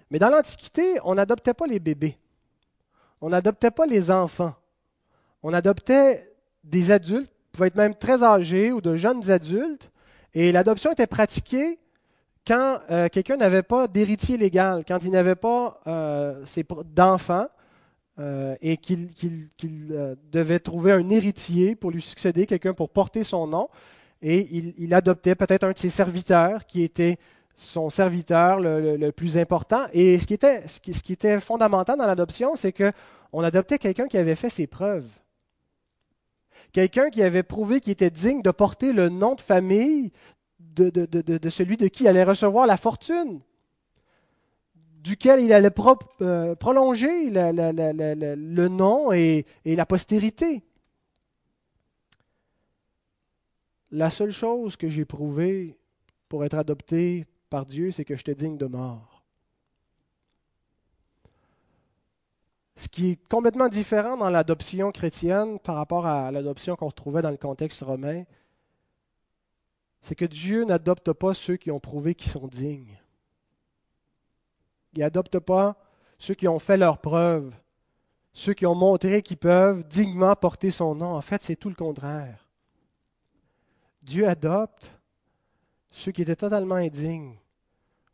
Mais 0.10 0.20
dans 0.20 0.30
l'Antiquité, 0.30 1.00
on 1.04 1.16
n'adoptait 1.16 1.54
pas 1.54 1.68
les 1.68 1.80
bébés. 1.80 2.18
On 3.20 3.30
n'adoptait 3.30 3.72
pas 3.72 3.86
les 3.86 4.10
enfants. 4.10 4.56
On 5.44 5.54
adoptait 5.54 6.34
des 6.64 6.92
adultes, 6.92 7.32
pouvaient 7.52 7.68
être 7.68 7.76
même 7.76 7.96
très 7.96 8.24
âgés 8.24 8.72
ou 8.72 8.80
de 8.80 8.96
jeunes 8.96 9.30
adultes, 9.30 9.92
et 10.34 10.52
l'adoption 10.54 10.92
était 10.92 11.08
pratiquée 11.08 11.78
quand 12.46 12.80
euh, 12.90 13.08
quelqu'un 13.10 13.38
n'avait 13.38 13.64
pas 13.64 13.88
d'héritier 13.88 14.38
légal, 14.38 14.84
quand 14.88 15.00
il 15.04 15.12
n'avait 15.12 15.36
pas 15.36 15.80
euh, 15.88 16.44
d'enfants 16.86 17.48
euh, 18.20 18.56
et 18.62 18.78
qu'il 18.78 19.10
devait 20.32 20.60
trouver 20.60 20.92
un 20.92 21.10
héritier 21.10 21.76
pour 21.76 21.92
lui 21.92 22.02
succéder, 22.02 22.46
quelqu'un 22.46 22.74
pour 22.74 22.90
porter 22.90 23.24
son 23.24 23.48
nom, 23.48 23.70
et 24.24 24.48
il, 24.78 24.94
adoptait 24.94 25.34
peut-être 25.34 25.64
un 25.64 25.72
de 25.72 25.78
ses 25.80 25.90
serviteurs 25.90 26.68
qui 26.68 26.84
était 26.84 27.18
son 27.56 27.90
serviteur 27.90 28.60
le, 28.60 29.10
plus 29.10 29.36
important. 29.36 29.86
Et 29.94 30.20
ce 30.20 30.28
qui 30.28 30.36
était, 30.36 30.62
ce 30.68 30.80
qui 30.80 31.14
était 31.14 31.40
fondamental 31.40 31.98
dans 31.98 32.06
l'adoption, 32.06 32.56
c'est 32.56 32.72
qu'on 32.72 33.44
adoptait 33.44 33.80
quelqu'un 33.80 34.08
qui 34.08 34.20
avait 34.20 34.36
fait 34.36 34.52
ses 34.52 34.68
preuves. 34.68 35.10
Quelqu'un 36.72 37.10
qui 37.10 37.24
avait 37.24 37.42
prouvé 37.42 37.80
qu'il 37.80 37.94
était 37.94 38.12
digne 38.12 38.44
de 38.44 38.52
porter 38.52 38.94
le 38.94 39.10
nom 39.10 39.34
de 39.34 39.42
famille 39.42 40.12
de, 40.76 41.50
celui 41.50 41.78
de 41.78 41.88
qui 41.88 42.04
il 42.04 42.08
allait 42.08 42.24
recevoir 42.24 42.66
la 42.68 42.78
fortune, 42.78 43.42
duquel 45.04 45.40
il 45.42 45.54
allait 45.54 45.74
euh, 46.22 46.56
prolonger 46.56 47.30
le 47.30 48.68
nom 48.68 49.12
et, 49.12 49.46
et 49.66 49.76
la 49.76 49.86
postérité. 49.86 50.64
La 53.92 54.10
seule 54.10 54.32
chose 54.32 54.78
que 54.78 54.88
j'ai 54.88 55.06
prouvée 55.06 55.78
pour 56.30 56.46
être 56.46 56.58
adopté 56.58 57.26
par 57.50 57.66
Dieu, 57.66 57.92
c'est 57.92 58.06
que 58.06 58.16
j'étais 58.16 58.36
digne 58.36 58.58
de 58.58 58.68
mort. 58.68 59.24
Ce 62.78 62.88
qui 62.88 63.12
est 63.12 63.28
complètement 63.28 63.68
différent 63.68 64.18
dans 64.18 64.30
l'adoption 64.30 64.92
chrétienne 64.92 65.60
par 65.60 65.76
rapport 65.76 66.06
à 66.06 66.32
l'adoption 66.32 66.76
qu'on 66.76 66.88
retrouvait 66.88 67.22
dans 67.22 67.30
le 67.30 67.38
contexte 67.38 67.82
romain, 67.82 68.24
c'est 70.02 70.16
que 70.16 70.26
Dieu 70.26 70.64
n'adopte 70.66 71.14
pas 71.14 71.34
ceux 71.34 71.58
qui 71.58 71.72
ont 71.72 71.80
prouvé 71.80 72.16
qu'ils 72.16 72.32
sont 72.32 72.48
dignes. 72.48 73.00
Il 74.94 75.00
n'adopte 75.00 75.40
pas 75.40 75.78
ceux 76.18 76.34
qui 76.34 76.48
ont 76.48 76.60
fait 76.60 76.78
leur 76.78 77.00
preuve, 77.00 77.54
ceux 78.34 78.54
qui 78.54 78.66
ont 78.66 78.76
montré 78.76 79.22
qu'ils 79.22 79.38
peuvent 79.38 79.88
dignement 79.88 80.36
porter 80.36 80.72
son 80.72 80.96
nom. 80.96 81.16
En 81.16 81.22
fait, 81.22 81.44
c'est 81.44 81.56
tout 81.56 81.70
le 81.70 81.76
contraire. 81.76 82.48
Dieu 84.02 84.28
adopte 84.28 84.92
ceux 85.92 86.12
qui 86.12 86.22
étaient 86.22 86.36
totalement 86.36 86.76
indignes 86.76 87.38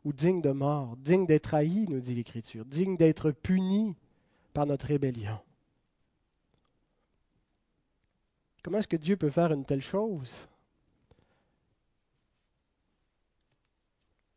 ou 0.04 0.12
dignes 0.12 0.42
de 0.42 0.50
mort, 0.50 0.96
dignes 0.96 1.26
d'être 1.26 1.44
trahis, 1.44 1.86
nous 1.88 2.00
dit 2.00 2.14
l'Écriture, 2.14 2.64
dignes 2.64 2.96
d'être 2.96 3.30
punis 3.30 3.96
par 4.52 4.66
notre 4.66 4.86
rébellion. 4.86 5.38
Comment 8.62 8.78
est-ce 8.78 8.88
que 8.88 8.96
Dieu 8.96 9.16
peut 9.16 9.30
faire 9.30 9.52
une 9.52 9.64
telle 9.64 9.82
chose? 9.82 10.48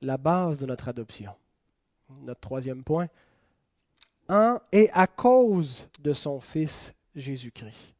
La 0.02 0.18
base 0.18 0.58
de 0.58 0.66
notre 0.66 0.88
adoption. 0.88 1.34
Notre 2.22 2.42
troisième 2.42 2.84
point. 2.84 3.08
En 4.28 4.60
et 4.72 4.90
à 4.92 5.08
cause 5.08 5.88
de 6.00 6.14
son 6.14 6.40
Fils 6.40 6.94
Jésus-Christ. 7.16 7.96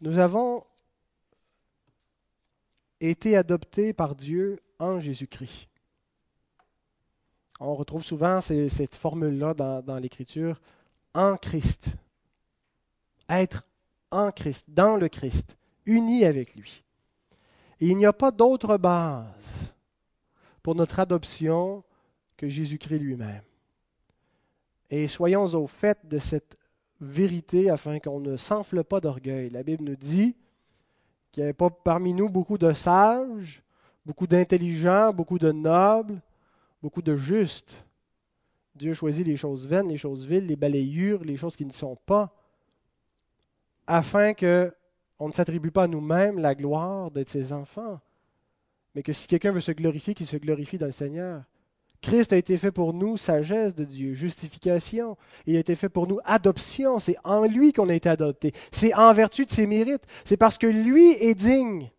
Nous 0.00 0.18
avons 0.18 0.64
été 3.00 3.36
adoptés 3.36 3.92
par 3.92 4.14
Dieu 4.14 4.60
en 4.78 5.00
Jésus-Christ. 5.00 5.68
On 7.60 7.74
retrouve 7.74 8.02
souvent 8.02 8.40
cette 8.40 8.96
formule-là 8.96 9.54
dans, 9.54 9.82
dans 9.82 9.98
l'Écriture, 9.98 10.60
en 11.14 11.36
Christ. 11.36 11.90
Être 13.28 13.64
en 14.10 14.30
Christ, 14.30 14.66
dans 14.68 14.96
le 14.96 15.08
Christ, 15.08 15.56
uni 15.86 16.24
avec 16.24 16.54
lui. 16.54 16.82
Il 17.80 17.96
n'y 17.96 18.06
a 18.06 18.12
pas 18.12 18.30
d'autre 18.30 18.76
base 18.76 19.73
pour 20.64 20.74
notre 20.74 20.98
adoption 20.98 21.84
que 22.38 22.48
Jésus-Christ 22.48 22.98
lui-même. 22.98 23.42
Et 24.88 25.06
soyons 25.06 25.44
au 25.44 25.66
fait 25.66 25.98
de 26.08 26.18
cette 26.18 26.56
vérité 26.98 27.68
afin 27.68 27.98
qu'on 27.98 28.18
ne 28.18 28.38
s'enfle 28.38 28.82
pas 28.82 28.98
d'orgueil. 28.98 29.50
La 29.50 29.62
Bible 29.62 29.84
nous 29.84 29.94
dit 29.94 30.34
qu'il 31.30 31.42
n'y 31.42 31.44
avait 31.44 31.52
pas 31.52 31.68
parmi 31.68 32.14
nous 32.14 32.30
beaucoup 32.30 32.56
de 32.56 32.72
sages, 32.72 33.62
beaucoup 34.06 34.26
d'intelligents, 34.26 35.12
beaucoup 35.12 35.38
de 35.38 35.52
nobles, 35.52 36.22
beaucoup 36.82 37.02
de 37.02 37.14
justes. 37.14 37.84
Dieu 38.74 38.94
choisit 38.94 39.26
les 39.26 39.36
choses 39.36 39.66
vaines, 39.66 39.88
les 39.88 39.98
choses 39.98 40.26
viles, 40.26 40.46
les 40.46 40.56
balayures, 40.56 41.24
les 41.24 41.36
choses 41.36 41.56
qui 41.56 41.66
ne 41.66 41.72
sont 41.72 41.96
pas, 42.06 42.34
afin 43.86 44.32
que 44.32 44.74
on 45.18 45.28
ne 45.28 45.32
s'attribue 45.32 45.70
pas 45.70 45.84
à 45.84 45.88
nous-mêmes 45.88 46.38
la 46.38 46.54
gloire 46.54 47.10
d'être 47.10 47.28
ses 47.28 47.52
enfants, 47.52 48.00
mais 48.94 49.02
que 49.02 49.12
si 49.12 49.26
quelqu'un 49.26 49.52
veut 49.52 49.60
se 49.60 49.72
glorifier, 49.72 50.14
qu'il 50.14 50.26
se 50.26 50.36
glorifie 50.36 50.78
dans 50.78 50.86
le 50.86 50.92
Seigneur. 50.92 51.42
Christ 52.00 52.34
a 52.34 52.36
été 52.36 52.58
fait 52.58 52.70
pour 52.70 52.92
nous 52.92 53.16
sagesse 53.16 53.74
de 53.74 53.84
Dieu, 53.84 54.12
justification. 54.12 55.16
Il 55.46 55.56
a 55.56 55.58
été 55.58 55.74
fait 55.74 55.88
pour 55.88 56.06
nous 56.06 56.20
adoption. 56.24 56.98
C'est 56.98 57.16
en 57.24 57.46
lui 57.46 57.72
qu'on 57.72 57.88
a 57.88 57.94
été 57.94 58.10
adopté. 58.10 58.52
C'est 58.70 58.94
en 58.94 59.12
vertu 59.14 59.46
de 59.46 59.50
ses 59.50 59.66
mérites. 59.66 60.04
C'est 60.24 60.36
parce 60.36 60.58
que 60.58 60.66
lui 60.66 61.12
est 61.12 61.34
digne. 61.34 61.90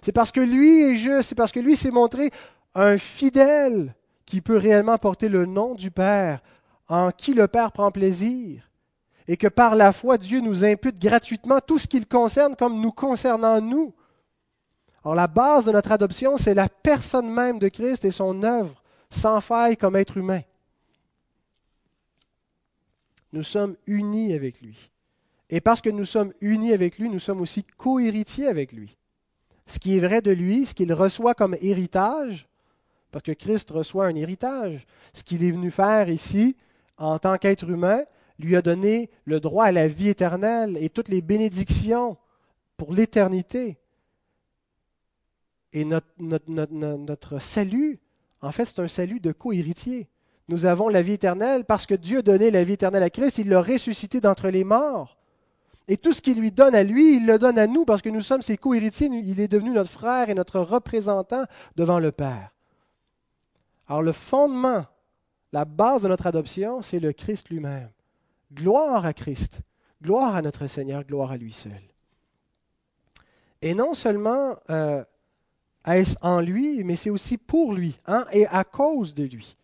C'est 0.00 0.12
parce 0.12 0.32
que 0.32 0.40
lui 0.40 0.82
est 0.82 0.96
juste. 0.96 1.28
C'est 1.28 1.34
parce 1.36 1.52
que 1.52 1.60
lui 1.60 1.76
s'est 1.76 1.92
montré 1.92 2.30
un 2.74 2.98
fidèle 2.98 3.94
qui 4.26 4.40
peut 4.40 4.56
réellement 4.56 4.98
porter 4.98 5.28
le 5.28 5.46
nom 5.46 5.74
du 5.74 5.90
Père, 5.90 6.40
en 6.88 7.10
qui 7.10 7.32
le 7.32 7.46
Père 7.46 7.70
prend 7.70 7.92
plaisir. 7.92 8.68
Et 9.28 9.36
que 9.36 9.46
par 9.46 9.76
la 9.76 9.92
foi, 9.92 10.18
Dieu 10.18 10.40
nous 10.40 10.64
impute 10.64 10.98
gratuitement 10.98 11.60
tout 11.60 11.78
ce 11.78 11.86
qu'il 11.86 12.06
concerne 12.06 12.56
comme 12.56 12.80
nous 12.80 12.90
concernant 12.90 13.60
nous. 13.60 13.94
Alors 15.04 15.14
la 15.14 15.26
base 15.26 15.64
de 15.64 15.72
notre 15.72 15.92
adoption, 15.92 16.36
c'est 16.36 16.54
la 16.54 16.68
personne 16.68 17.28
même 17.28 17.58
de 17.58 17.68
Christ 17.68 18.04
et 18.04 18.10
son 18.10 18.42
œuvre 18.42 18.82
sans 19.10 19.40
faille 19.40 19.76
comme 19.76 19.96
être 19.96 20.16
humain. 20.16 20.42
Nous 23.32 23.42
sommes 23.42 23.76
unis 23.86 24.32
avec 24.34 24.60
lui. 24.60 24.90
Et 25.50 25.60
parce 25.60 25.80
que 25.80 25.90
nous 25.90 26.04
sommes 26.04 26.32
unis 26.40 26.72
avec 26.72 26.98
lui, 26.98 27.08
nous 27.08 27.18
sommes 27.18 27.40
aussi 27.40 27.64
co-héritiers 27.76 28.46
avec 28.46 28.72
lui. 28.72 28.96
Ce 29.66 29.78
qui 29.78 29.96
est 29.96 30.00
vrai 30.00 30.22
de 30.22 30.30
lui, 30.30 30.66
ce 30.66 30.74
qu'il 30.74 30.92
reçoit 30.92 31.34
comme 31.34 31.56
héritage, 31.60 32.48
parce 33.10 33.22
que 33.22 33.32
Christ 33.32 33.70
reçoit 33.70 34.06
un 34.06 34.14
héritage, 34.14 34.86
ce 35.12 35.22
qu'il 35.22 35.44
est 35.44 35.50
venu 35.50 35.70
faire 35.70 36.08
ici 36.08 36.56
en 36.96 37.18
tant 37.18 37.36
qu'être 37.36 37.68
humain, 37.68 38.02
lui 38.38 38.56
a 38.56 38.62
donné 38.62 39.10
le 39.24 39.40
droit 39.40 39.66
à 39.66 39.72
la 39.72 39.88
vie 39.88 40.08
éternelle 40.08 40.76
et 40.80 40.88
toutes 40.88 41.08
les 41.08 41.20
bénédictions 41.20 42.16
pour 42.76 42.92
l'éternité. 42.92 43.78
Et 45.72 45.84
notre, 45.84 47.38
salut, 47.38 47.98
en 48.40 48.52
fait, 48.52 48.66
c'est 48.66 48.80
un 48.80 48.88
salut 48.88 49.20
de 49.20 49.32
co-héritier. 49.32 50.08
Nous 50.48 50.66
avons 50.66 50.88
la 50.88 51.02
vie 51.02 51.12
éternelle 51.12 51.64
parce 51.64 51.86
que 51.86 51.94
Dieu 51.94 52.18
a 52.18 52.22
donné 52.22 52.50
la 52.50 52.64
vie 52.64 52.74
éternelle 52.74 53.02
à 53.02 53.10
Christ, 53.10 53.38
il 53.38 53.48
l'a 53.48 53.62
ressuscité 53.62 54.20
d'entre 54.20 54.48
les 54.48 54.64
morts. 54.64 55.16
Et 55.88 55.96
tout 55.96 56.12
ce 56.12 56.22
qu'il 56.22 56.38
lui 56.38 56.50
donne 56.50 56.74
à 56.74 56.82
lui, 56.82 57.16
il 57.16 57.26
le 57.26 57.38
donne 57.38 57.58
à 57.58 57.66
nous 57.66 57.84
parce 57.84 58.02
que 58.02 58.08
nous 58.08 58.22
sommes 58.22 58.42
ses 58.42 58.56
co-héritiers. 58.56 59.08
Il 59.08 59.40
est 59.40 59.48
devenu 59.48 59.70
notre 59.70 59.90
frère 59.90 60.28
et 60.30 60.34
notre 60.34 60.60
représentant 60.60 61.44
devant 61.76 61.98
le 61.98 62.12
Père. 62.12 62.50
Alors 63.88 64.02
le 64.02 64.12
fondement, 64.12 64.86
la 65.52 65.64
base 65.64 66.02
de 66.02 66.08
notre 66.08 66.26
adoption, 66.26 66.82
c'est 66.82 67.00
le 67.00 67.12
Christ 67.12 67.48
lui-même. 67.50 67.90
Gloire 68.52 69.04
à 69.04 69.12
Christ, 69.12 69.60
gloire 70.02 70.36
à 70.36 70.42
notre 70.42 70.66
Seigneur, 70.66 71.04
gloire 71.04 71.32
à 71.32 71.36
lui 71.36 71.52
seul. 71.52 71.72
Et 73.60 73.74
non 73.74 73.94
seulement 73.94 74.56
euh, 74.70 75.04
est-ce 75.86 76.16
en 76.22 76.40
lui, 76.40 76.84
mais 76.84 76.96
c'est 76.96 77.10
aussi 77.10 77.36
pour 77.36 77.74
lui 77.74 77.96
hein, 78.06 78.24
et 78.32 78.46
à 78.46 78.64
cause 78.64 79.14
de 79.14 79.24
lui. 79.24 79.56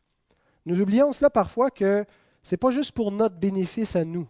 Nous 0.67 0.81
oublions 0.81 1.13
cela 1.13 1.31
parfois 1.31 1.71
que 1.71 2.05
ce 2.43 2.55
n'est 2.55 2.59
pas 2.59 2.71
juste 2.71 2.93
pour 2.93 3.13
notre 3.13 3.37
bénéfice 3.37 3.97
à 3.97 4.05
nous. 4.05 4.29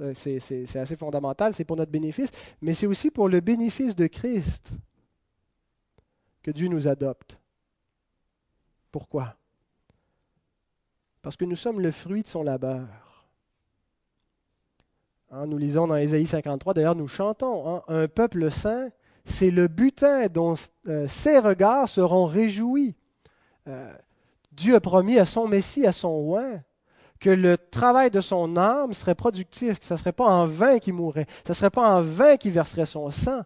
Euh, 0.00 0.12
c'est 0.14 0.76
assez 0.76 0.96
fondamental, 0.96 1.54
c'est 1.54 1.64
pour 1.64 1.76
notre 1.76 1.92
bénéfice, 1.92 2.30
mais 2.60 2.74
c'est 2.74 2.86
aussi 2.86 3.10
pour 3.10 3.28
le 3.28 3.40
bénéfice 3.40 3.94
de 3.94 4.06
Christ 4.06 4.72
que 6.42 6.50
Dieu 6.50 6.68
nous 6.68 6.88
adopte. 6.88 7.38
Pourquoi? 8.90 9.36
Parce 11.22 11.36
que 11.36 11.44
nous 11.44 11.56
sommes 11.56 11.80
le 11.80 11.90
fruit 11.90 12.22
de 12.22 12.28
son 12.28 12.42
labeur. 12.42 12.86
Hein, 15.30 15.46
nous 15.46 15.58
lisons 15.58 15.86
dans 15.86 15.96
Ésaïe 15.96 16.26
53, 16.26 16.74
d'ailleurs 16.74 16.94
nous 16.94 17.08
chantons, 17.08 17.76
hein, 17.76 17.82
un 17.88 18.06
peuple 18.08 18.50
saint 18.50 18.90
c'est 19.24 19.50
le 19.50 19.68
butin 19.68 20.26
dont 20.26 20.54
euh, 20.88 21.06
ses 21.08 21.38
regards 21.38 21.88
seront 21.88 22.26
réjouis. 22.26 22.94
Euh, 23.68 23.92
Dieu 24.52 24.74
a 24.74 24.80
promis 24.80 25.18
à 25.18 25.24
son 25.24 25.48
Messie, 25.48 25.86
à 25.86 25.92
son 25.92 26.34
oint, 26.34 26.60
que 27.20 27.30
le 27.30 27.56
travail 27.56 28.10
de 28.10 28.20
son 28.20 28.56
âme 28.56 28.92
serait 28.92 29.14
productif, 29.14 29.78
que 29.78 29.84
ce 29.84 29.94
ne 29.94 29.98
serait 29.98 30.12
pas 30.12 30.26
en 30.26 30.44
vain 30.44 30.78
qu'il 30.78 30.94
mourrait, 30.94 31.26
ce 31.46 31.52
ne 31.52 31.54
serait 31.54 31.70
pas 31.70 31.96
en 31.96 32.02
vain 32.02 32.36
qu'il 32.36 32.52
verserait 32.52 32.86
son 32.86 33.10
sang, 33.10 33.42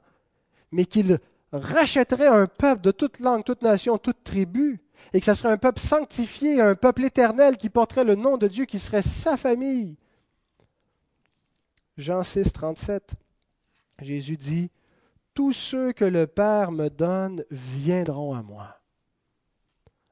mais 0.72 0.84
qu'il 0.84 1.18
rachèterait 1.52 2.26
un 2.26 2.46
peuple 2.46 2.82
de 2.82 2.90
toute 2.90 3.20
langue, 3.20 3.44
toute 3.44 3.62
nation, 3.62 3.96
toute 3.96 4.22
tribu, 4.24 4.80
et 5.12 5.20
que 5.20 5.26
ce 5.26 5.34
serait 5.34 5.52
un 5.52 5.58
peuple 5.58 5.80
sanctifié, 5.80 6.60
un 6.60 6.74
peuple 6.74 7.04
éternel 7.04 7.56
qui 7.56 7.70
porterait 7.70 8.04
le 8.04 8.16
nom 8.16 8.36
de 8.36 8.48
Dieu, 8.48 8.64
qui 8.64 8.78
serait 8.78 9.02
sa 9.02 9.36
famille. 9.36 9.96
Jean 11.96 12.22
6, 12.22 12.52
37, 12.52 13.12
Jésus 14.00 14.36
dit, 14.36 14.70
Tous 15.38 15.52
ceux 15.52 15.92
que 15.92 16.04
le 16.04 16.26
Père 16.26 16.72
me 16.72 16.88
donne 16.88 17.44
viendront 17.48 18.34
à 18.34 18.42
moi. 18.42 18.76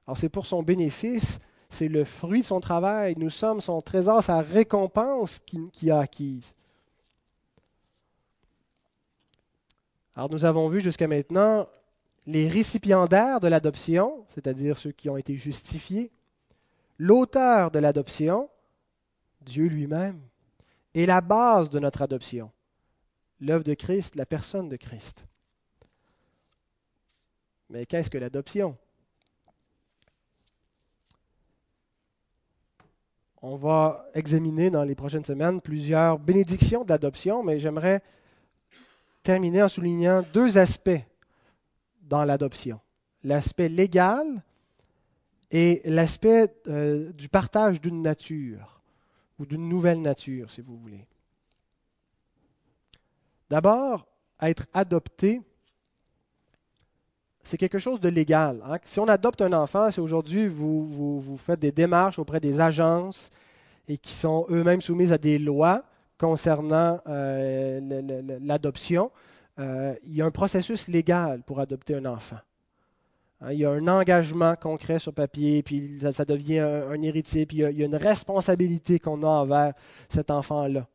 Alors 0.07 0.17
c'est 0.17 0.29
pour 0.29 0.47
son 0.47 0.63
bénéfice, 0.63 1.41
c'est 1.69 1.89
le 1.89 2.05
fruit 2.05 2.43
de 2.43 2.47
son 2.47 2.61
travail. 2.61 3.17
Nous 3.19 3.29
sommes 3.29 3.61
son 3.61 3.83
trésor, 3.83 4.23
sa 4.23 4.41
récompense 4.41 5.41
qu'il 5.41 5.91
a 5.91 5.99
acquise. 5.99 6.55
Alors 10.15 10.31
nous 10.31 10.45
avons 10.45 10.69
vu 10.69 10.81
jusqu'à 10.81 11.09
maintenant 11.09 11.67
les 12.25 12.47
récipiendaires 12.47 13.41
de 13.41 13.49
l'adoption, 13.49 14.25
c'est-à-dire 14.29 14.79
ceux 14.79 14.93
qui 14.93 15.11
ont 15.11 15.17
été 15.17 15.37
justifiés, 15.37 16.13
l'auteur 16.99 17.73
de 17.73 17.81
l'adoption, 17.81 18.49
Dieu 19.41 19.67
lui-même, 19.67 20.21
et 20.95 21.05
la 21.05 21.21
base 21.21 21.69
de 21.69 21.81
notre 21.81 22.03
adoption, 22.03 22.53
l'œuvre 23.41 23.65
de 23.65 23.75
Christ, 23.75 24.15
la 24.17 24.27
personne 24.27 24.69
de 24.69 24.77
Christ. 24.77 25.27
Mais 27.69 27.87
qu'est-ce 27.87 28.11
que 28.11 28.19
l'adoption? 28.19 28.77
On 33.43 33.57
va 33.57 34.09
examiner 34.15 34.71
dans 34.71 34.83
les 34.83 34.95
prochaines 34.95 35.25
semaines 35.25 35.61
plusieurs 35.61 36.19
bénédictions 36.19 36.85
d'adoption, 36.85 37.43
mais 37.43 37.59
j'aimerais 37.59 38.03
terminer 39.23 39.63
en 39.63 39.69
soulignant 39.69 40.25
deux 40.33 40.59
aspects 40.59 41.03
dans 42.01 42.25
l'adoption. 42.25 42.81
L'aspect 43.25 43.69
légal 43.69 44.43
et 45.51 45.83
l'aspect 45.85 46.55
euh, 46.69 47.13
du 47.13 47.29
partage 47.29 47.81
d'une 47.81 48.03
nature 48.03 48.81
ou 49.39 49.47
d'une 49.47 49.69
nouvelle 49.69 50.01
nature, 50.01 50.51
si 50.51 50.61
vous 50.61 50.77
voulez. 50.77 51.07
D'abord, 53.49 54.07
être 54.41 54.67
adopté, 54.75 55.41
c'est 57.43 57.57
quelque 57.57 57.79
chose 57.79 58.01
de 58.01 58.09
légal. 58.09 58.61
Hein. 58.65 58.79
Si 58.85 58.99
on 58.99 59.07
adopte 59.09 59.41
un 59.41 59.53
enfant, 59.53 59.91
c'est 59.91 60.01
aujourd'hui 60.01 60.49
vous, 60.49 61.21
vous, 61.21 61.37
faites 61.37 61.61
des 61.61 61.73
démarches 61.73 62.19
auprès 62.19 62.41
des 62.41 62.61
agences 62.61 63.31
et 63.87 63.99
qui 63.99 64.13
sont 64.13 64.47
eux-mêmes 64.51 64.81
soumises 64.81 65.13
à 65.13 65.19
des 65.19 65.39
lois 65.39 65.85
concernant 66.19 67.01
euh, 67.07 68.39
l'adoption. 68.43 69.13
Euh, 69.59 69.95
il 70.05 70.17
y 70.17 70.23
a 70.23 70.27
un 70.27 70.31
processus 70.31 70.89
légal 70.89 71.43
pour 71.45 71.61
adopter 71.61 71.95
un 71.95 72.05
enfant. 72.07 72.39
Hein, 73.41 73.53
il 73.53 73.59
y 73.59 73.65
a 73.65 73.71
un 73.71 73.87
engagement 73.87 74.57
concret 74.57 74.99
sur 74.99 75.13
papier, 75.13 75.63
puis 75.63 76.01
ça, 76.13 76.25
devient 76.25 76.59
un, 76.59 77.01
héritier, 77.03 77.47
puis 77.47 77.59
il 77.59 77.79
y, 77.79 77.83
a, 77.83 77.87
une 77.87 77.97
responsabilité 77.97 78.99
qu'on 78.99 79.23
a 79.23 79.29
envers 79.29 79.73
cet 80.09 80.31
enfant-là. 80.31 80.87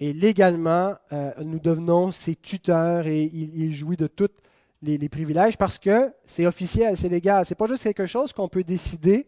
Et 0.00 0.12
légalement, 0.12 0.94
euh, 1.12 1.32
nous 1.42 1.60
devenons 1.60 2.12
ses 2.12 2.34
tuteurs 2.34 3.06
et 3.06 3.22
il 3.22 3.72
jouit 3.72 3.96
de 3.96 4.06
toutes 4.06 4.44
les, 4.84 5.08
privilèges 5.08 5.56
parce 5.56 5.78
que 5.78 6.12
c'est 6.26 6.46
officiel, 6.46 6.96
c'est 6.96 7.08
légal. 7.08 7.44
C'est 7.46 7.54
pas 7.54 7.66
juste 7.66 7.82
quelque 7.84 8.06
chose 8.06 8.32
qu'on 8.32 8.48
peut 8.48 8.64
décider. 8.64 9.26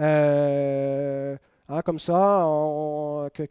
Euh, 0.00 1.36
hein, 1.68 1.82
comme 1.82 1.98
ça, 1.98 2.44
on, 2.46 3.28
que, 3.32 3.46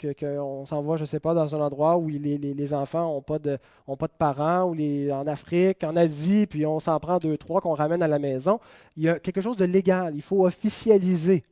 s'en 0.65 0.81
va, 0.81 0.95
je 0.97 1.01
ne 1.01 1.05
sais 1.05 1.19
pas, 1.19 1.33
dans 1.33 1.55
un 1.55 1.61
endroit 1.61 1.97
où 1.97 2.07
les, 2.07 2.73
enfants 2.73 3.13
n'ont 3.13 3.21
pas, 3.21 3.39
de, 3.39 3.57
pas 3.97 4.07
de 4.07 4.13
parents, 4.17 4.63
ou 4.63 4.75
en 5.11 5.27
Afrique, 5.27 5.83
en 5.83 5.95
Asie, 5.95 6.47
puis 6.47 6.65
on 6.65 6.79
s'en 6.79 6.99
prend 6.99 7.17
deux, 7.17 7.37
trois 7.37 7.61
qu'on 7.61 7.73
ramène 7.75 8.01
à 8.03 8.07
la 8.07 8.19
maison. 8.19 8.59
Il 8.97 9.03
y 9.03 9.09
a 9.09 9.19
quelque 9.19 9.41
chose 9.41 9.57
de 9.57 9.65
légal. 9.65 10.15
Il 10.15 10.21
faut 10.21 10.45
officialiser 10.45 11.43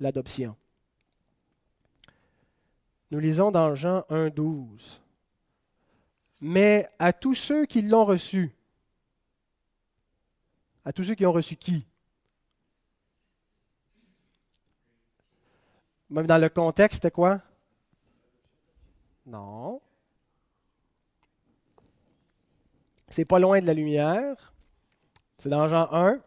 l'adoption. 0.00 0.54
Nous 3.10 3.18
lisons 3.18 3.50
dans 3.50 3.74
Jean 3.74 4.00
1,12. 4.10 5.00
Mais 6.40 6.88
à 6.98 7.12
tous 7.12 7.34
ceux 7.34 7.66
qui 7.66 7.82
l'ont 7.82 8.04
reçu, 8.04 8.54
à 10.84 10.92
tous 10.92 11.04
ceux 11.04 11.14
qui 11.14 11.26
ont 11.26 11.32
reçu 11.32 11.56
qui? 11.56 11.86
Même 16.10 16.26
dans 16.26 16.38
le 16.38 16.48
contexte, 16.48 17.02
c'était 17.02 17.10
quoi? 17.10 17.42
Non. 19.26 19.80
C'est 23.08 23.24
pas 23.24 23.38
loin 23.38 23.60
de 23.60 23.66
la 23.66 23.74
lumière. 23.74 24.54
C'est 25.38 25.50
dans 25.50 25.66
Jean 25.66 25.92
1. 25.92 26.14
Au 26.14 26.20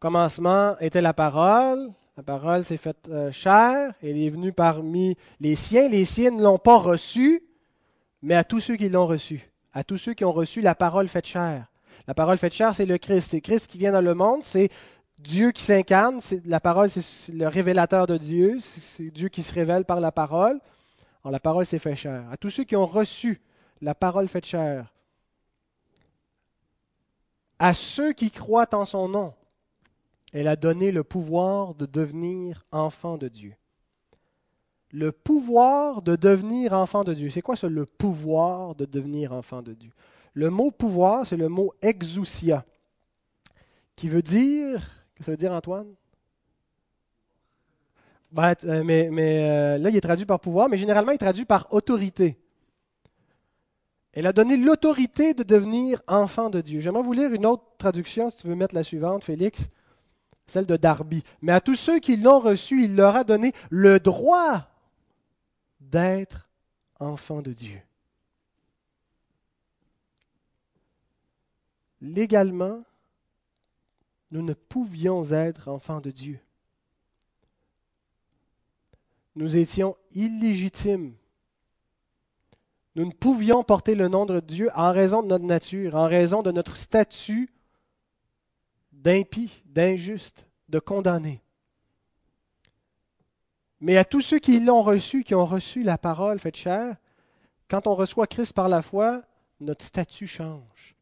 commencement 0.00 0.78
était 0.78 1.00
la 1.00 1.14
parole. 1.14 1.92
La 2.18 2.24
parole 2.24 2.64
s'est 2.64 2.78
faite 2.78 3.08
euh, 3.10 3.30
chair. 3.30 3.94
Elle 4.02 4.20
est 4.20 4.28
venue 4.28 4.52
parmi 4.52 5.16
les 5.38 5.54
siens. 5.54 5.88
Les 5.88 6.04
siens 6.04 6.32
ne 6.32 6.42
l'ont 6.42 6.58
pas 6.58 6.76
reçue, 6.76 7.44
mais 8.22 8.34
à 8.34 8.42
tous 8.42 8.58
ceux 8.58 8.74
qui 8.74 8.88
l'ont 8.88 9.06
reçue. 9.06 9.48
À 9.72 9.84
tous 9.84 9.98
ceux 9.98 10.14
qui 10.14 10.24
ont 10.24 10.32
reçu 10.32 10.60
la 10.60 10.74
parole 10.74 11.06
faite 11.06 11.26
chair. 11.26 11.66
La 12.08 12.14
parole 12.14 12.36
faite 12.36 12.54
chair, 12.54 12.74
c'est 12.74 12.86
le 12.86 12.98
Christ. 12.98 13.30
C'est 13.30 13.40
Christ 13.40 13.68
qui 13.68 13.78
vient 13.78 13.92
dans 13.92 14.00
le 14.00 14.14
monde. 14.14 14.40
C'est 14.42 14.68
Dieu 15.20 15.52
qui 15.52 15.62
s'incarne. 15.62 16.18
La 16.44 16.58
parole, 16.58 16.90
c'est 16.90 17.30
le 17.30 17.46
révélateur 17.46 18.08
de 18.08 18.16
Dieu. 18.16 18.58
C'est 18.60 19.12
Dieu 19.12 19.28
qui 19.28 19.44
se 19.44 19.54
révèle 19.54 19.84
par 19.84 20.00
la 20.00 20.10
parole. 20.10 20.58
Alors, 21.22 21.30
la 21.30 21.38
parole 21.38 21.66
s'est 21.66 21.78
faite 21.78 21.94
chair. 21.94 22.24
À 22.32 22.36
tous 22.36 22.50
ceux 22.50 22.64
qui 22.64 22.74
ont 22.74 22.86
reçu 22.86 23.40
la 23.80 23.94
parole 23.94 24.26
faite 24.26 24.46
chair, 24.46 24.92
à 27.60 27.74
ceux 27.74 28.12
qui 28.12 28.32
croient 28.32 28.74
en 28.74 28.84
son 28.84 29.08
nom, 29.08 29.34
elle 30.32 30.48
a 30.48 30.56
donné 30.56 30.92
le 30.92 31.04
pouvoir 31.04 31.74
de 31.74 31.86
devenir 31.86 32.64
enfant 32.70 33.16
de 33.16 33.28
Dieu. 33.28 33.54
Le 34.90 35.12
pouvoir 35.12 36.02
de 36.02 36.16
devenir 36.16 36.72
enfant 36.72 37.04
de 37.04 37.14
Dieu. 37.14 37.30
C'est 37.30 37.42
quoi 37.42 37.56
ça, 37.56 37.68
le 37.68 37.86
pouvoir 37.86 38.74
de 38.74 38.84
devenir 38.84 39.32
enfant 39.32 39.62
de 39.62 39.74
Dieu? 39.74 39.90
Le 40.34 40.50
mot 40.50 40.70
pouvoir, 40.70 41.26
c'est 41.26 41.36
le 41.36 41.48
mot 41.48 41.74
exousia, 41.82 42.64
qui 43.96 44.08
veut 44.08 44.22
dire. 44.22 44.80
Qu'est-ce 45.14 45.18
que 45.18 45.24
ça 45.24 45.30
veut 45.32 45.36
dire, 45.36 45.52
Antoine? 45.52 45.88
Ben, 48.30 48.54
euh, 48.64 48.84
mais, 48.84 49.08
euh, 49.10 49.78
là, 49.78 49.90
il 49.90 49.96
est 49.96 50.00
traduit 50.00 50.26
par 50.26 50.38
pouvoir, 50.38 50.68
mais 50.68 50.76
généralement, 50.76 51.12
il 51.12 51.16
est 51.16 51.18
traduit 51.18 51.46
par 51.46 51.66
autorité. 51.72 52.38
Elle 54.12 54.26
a 54.26 54.32
donné 54.32 54.56
l'autorité 54.56 55.34
de 55.34 55.42
devenir 55.42 56.02
enfant 56.06 56.50
de 56.50 56.60
Dieu. 56.60 56.80
J'aimerais 56.80 57.02
vous 57.02 57.12
lire 57.12 57.32
une 57.32 57.46
autre 57.46 57.64
traduction, 57.78 58.30
si 58.30 58.38
tu 58.38 58.46
veux 58.46 58.54
mettre 58.54 58.74
la 58.74 58.82
suivante, 58.82 59.24
Félix, 59.24 59.68
celle 60.50 60.66
de 60.66 60.76
Darby. 60.76 61.22
Mais 61.42 61.52
à 61.52 61.60
tous 61.60 61.76
ceux 61.76 61.98
qui 61.98 62.16
l'ont 62.16 62.40
reçu, 62.40 62.84
il 62.84 62.96
leur 62.96 63.16
a 63.16 63.24
donné 63.24 63.52
le 63.70 64.00
droit 64.00 64.68
d'être 65.80 66.48
enfant 66.98 67.42
de 67.42 67.52
Dieu. 67.52 67.80
légalement, 72.00 72.82
nous 74.30 74.42
ne 74.42 74.54
pouvions 74.54 75.24
être 75.32 75.68
enfants 75.68 76.00
de 76.00 76.10
Dieu. 76.10 76.38
Nous 79.34 79.56
étions 79.56 79.96
illégitimes. 80.12 81.14
Nous 82.94 83.06
ne 83.06 83.12
pouvions 83.12 83.62
porter 83.62 83.94
le 83.94 84.08
nom 84.08 84.26
de 84.26 84.40
Dieu 84.40 84.70
en 84.74 84.92
raison 84.92 85.22
de 85.22 85.28
notre 85.28 85.44
nature, 85.44 85.94
en 85.94 86.08
raison 86.08 86.42
de 86.42 86.50
notre 86.50 86.76
statut 86.76 87.48
d'impie, 88.98 89.62
d'injuste, 89.66 90.46
de 90.68 90.78
condamné. 90.78 91.42
Mais 93.80 93.96
à 93.96 94.04
tous 94.04 94.20
ceux 94.20 94.38
qui 94.38 94.60
l'ont 94.60 94.82
reçu, 94.82 95.22
qui 95.22 95.34
ont 95.34 95.44
reçu 95.44 95.82
la 95.82 95.98
parole 95.98 96.40
faite 96.40 96.56
chair, 96.56 96.96
quand 97.68 97.86
on 97.86 97.94
reçoit 97.94 98.26
Christ 98.26 98.52
par 98.52 98.68
la 98.68 98.82
foi, 98.82 99.22
notre 99.60 99.84
statut 99.84 100.26
change. 100.26 100.96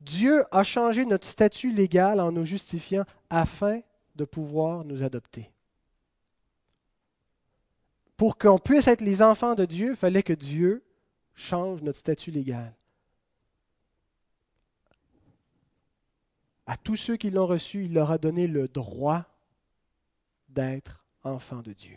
Dieu 0.00 0.44
a 0.52 0.62
changé 0.62 1.04
notre 1.04 1.26
statut 1.26 1.72
légal 1.72 2.20
en 2.20 2.30
nous 2.30 2.44
justifiant 2.44 3.04
afin 3.28 3.80
de 4.14 4.24
pouvoir 4.24 4.84
nous 4.84 5.02
adopter. 5.02 5.50
Pour 8.16 8.38
qu'on 8.38 8.58
puisse 8.58 8.86
être 8.86 9.00
les 9.00 9.22
enfants 9.22 9.54
de 9.54 9.64
Dieu, 9.64 9.90
il 9.90 9.96
fallait 9.96 10.22
que 10.22 10.32
Dieu 10.32 10.84
change 11.34 11.82
notre 11.82 11.98
statut 11.98 12.30
légal. 12.30 12.77
À 16.68 16.76
tous 16.76 16.96
ceux 16.96 17.16
qui 17.16 17.30
l'ont 17.30 17.46
reçu, 17.46 17.86
il 17.86 17.94
leur 17.94 18.10
a 18.10 18.18
donné 18.18 18.46
le 18.46 18.68
droit 18.68 19.24
d'être 20.50 21.02
enfants 21.24 21.62
de 21.62 21.72
Dieu. 21.72 21.96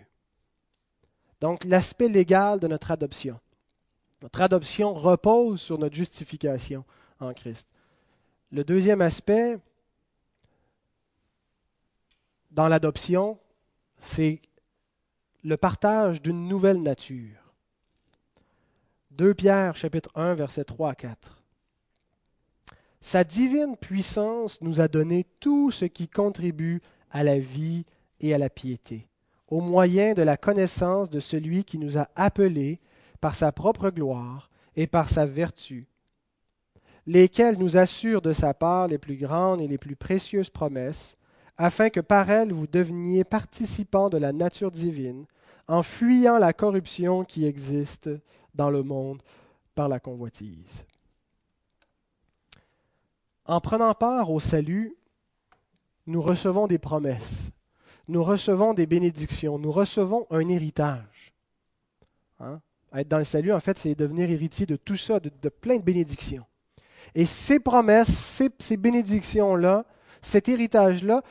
Donc 1.41 1.65
l'aspect 1.65 2.07
légal 2.07 2.57
de 2.61 2.69
notre 2.69 2.89
adoption. 2.89 3.38
Notre 4.22 4.39
adoption 4.39 4.93
repose 4.93 5.59
sur 5.59 5.78
notre 5.78 5.95
justification 5.95 6.86
en 7.19 7.34
Christ. 7.34 7.67
Le 8.49 8.63
deuxième 8.63 9.01
aspect, 9.01 9.59
dans 12.51 12.69
l'adoption, 12.69 13.38
c'est 13.99 14.41
le 15.43 15.57
partage 15.57 16.22
d'une 16.22 16.47
nouvelle 16.47 16.82
nature. 16.82 17.53
2 19.11 19.34
Pierre 19.34 19.76
chapitre 19.76 20.11
1 20.15 20.34
versets 20.36 20.63
3 20.63 20.91
à 20.91 20.95
4. 20.95 21.41
Sa 23.02 23.24
divine 23.24 23.76
puissance 23.78 24.62
nous 24.62 24.80
a 24.80 24.88
donné 24.88 25.26
tout 25.39 25.72
ce 25.72 25.86
qui 25.86 26.08
contribue 26.08 26.82
à 27.10 27.24
la 27.24 27.39
vie 27.39 27.84
et 28.20 28.34
à 28.36 28.38
la 28.38 28.49
piété, 28.49 29.08
au 29.47 29.60
moyen 29.60 30.14
de 30.14 30.22
la 30.22 30.38
connaissance 30.38 31.10
de 31.10 31.20
celui 31.20 31.64
qui 31.64 31.80
nous 31.80 31.97
a 31.97 32.08
appelés 32.16 32.80
par 33.20 33.36
sa 33.36 33.52
propre 33.52 33.89
gloire 33.89 34.52
et 34.76 34.86
par 34.86 35.10
sa 35.10 35.26
vertu, 35.26 35.88
lesquels 37.08 37.58
nous 37.58 37.76
assurent 37.76 38.22
de 38.22 38.34
sa 38.34 38.54
part 38.54 38.88
les 38.88 38.99
plus 38.99 39.16
grandes 39.16 39.62
et 39.62 39.68
les 39.68 39.80
plus 39.80 39.95
précieuses 39.95 40.52
promesses, 40.52 41.18
afin 41.58 41.89
que 41.89 41.99
par 41.99 42.30
elles 42.30 42.54
vous 42.54 42.68
deveniez 42.68 43.24
participants 43.24 44.10
de 44.10 44.18
la 44.18 44.32
nature 44.32 44.72
divine, 44.72 45.26
en 45.68 45.82
fuyant 45.82 46.38
la 46.38 46.54
corruption 46.54 47.24
qui 47.24 47.45
existe 47.45 48.10
dans 48.54 48.70
le 48.70 48.84
monde 48.84 49.24
par 49.74 49.89
la 49.89 49.99
convoitise. 49.99 50.86
En 53.46 53.60
prenant 53.60 53.94
part 53.94 54.32
au 54.32 54.39
salut, 54.39 54.96
nous 56.08 56.22
recevons 56.22 56.68
des 56.68 56.78
promesses, 56.78 57.50
nous 58.08 58.24
recevons 58.24 58.74
des 58.74 58.86
bénédictions, 58.86 59.58
nous 59.58 59.72
recevons 59.72 60.28
un 60.30 60.48
héritage. 60.48 61.34
Hein? 62.39 62.62
Être 62.94 63.08
dans 63.08 63.18
le 63.20 63.24
salut, 63.24 63.54
en 63.54 63.60
fait, 63.60 63.78
c'est 63.78 63.96
devenir 63.96 64.30
héritier 64.30 64.66
de 64.66 64.76
tout 64.76 64.98
ça, 64.98 65.20
de, 65.20 65.30
plein 65.50 65.78
de 65.78 65.84
bénédictions. 65.84 66.46
Et 67.16 67.26
ces 67.26 67.60
promesses, 67.60 68.12
ces, 68.60 68.78
bénédictions-là, 68.78 69.86
cet 70.22 70.50
héritage-là, 70.50 71.24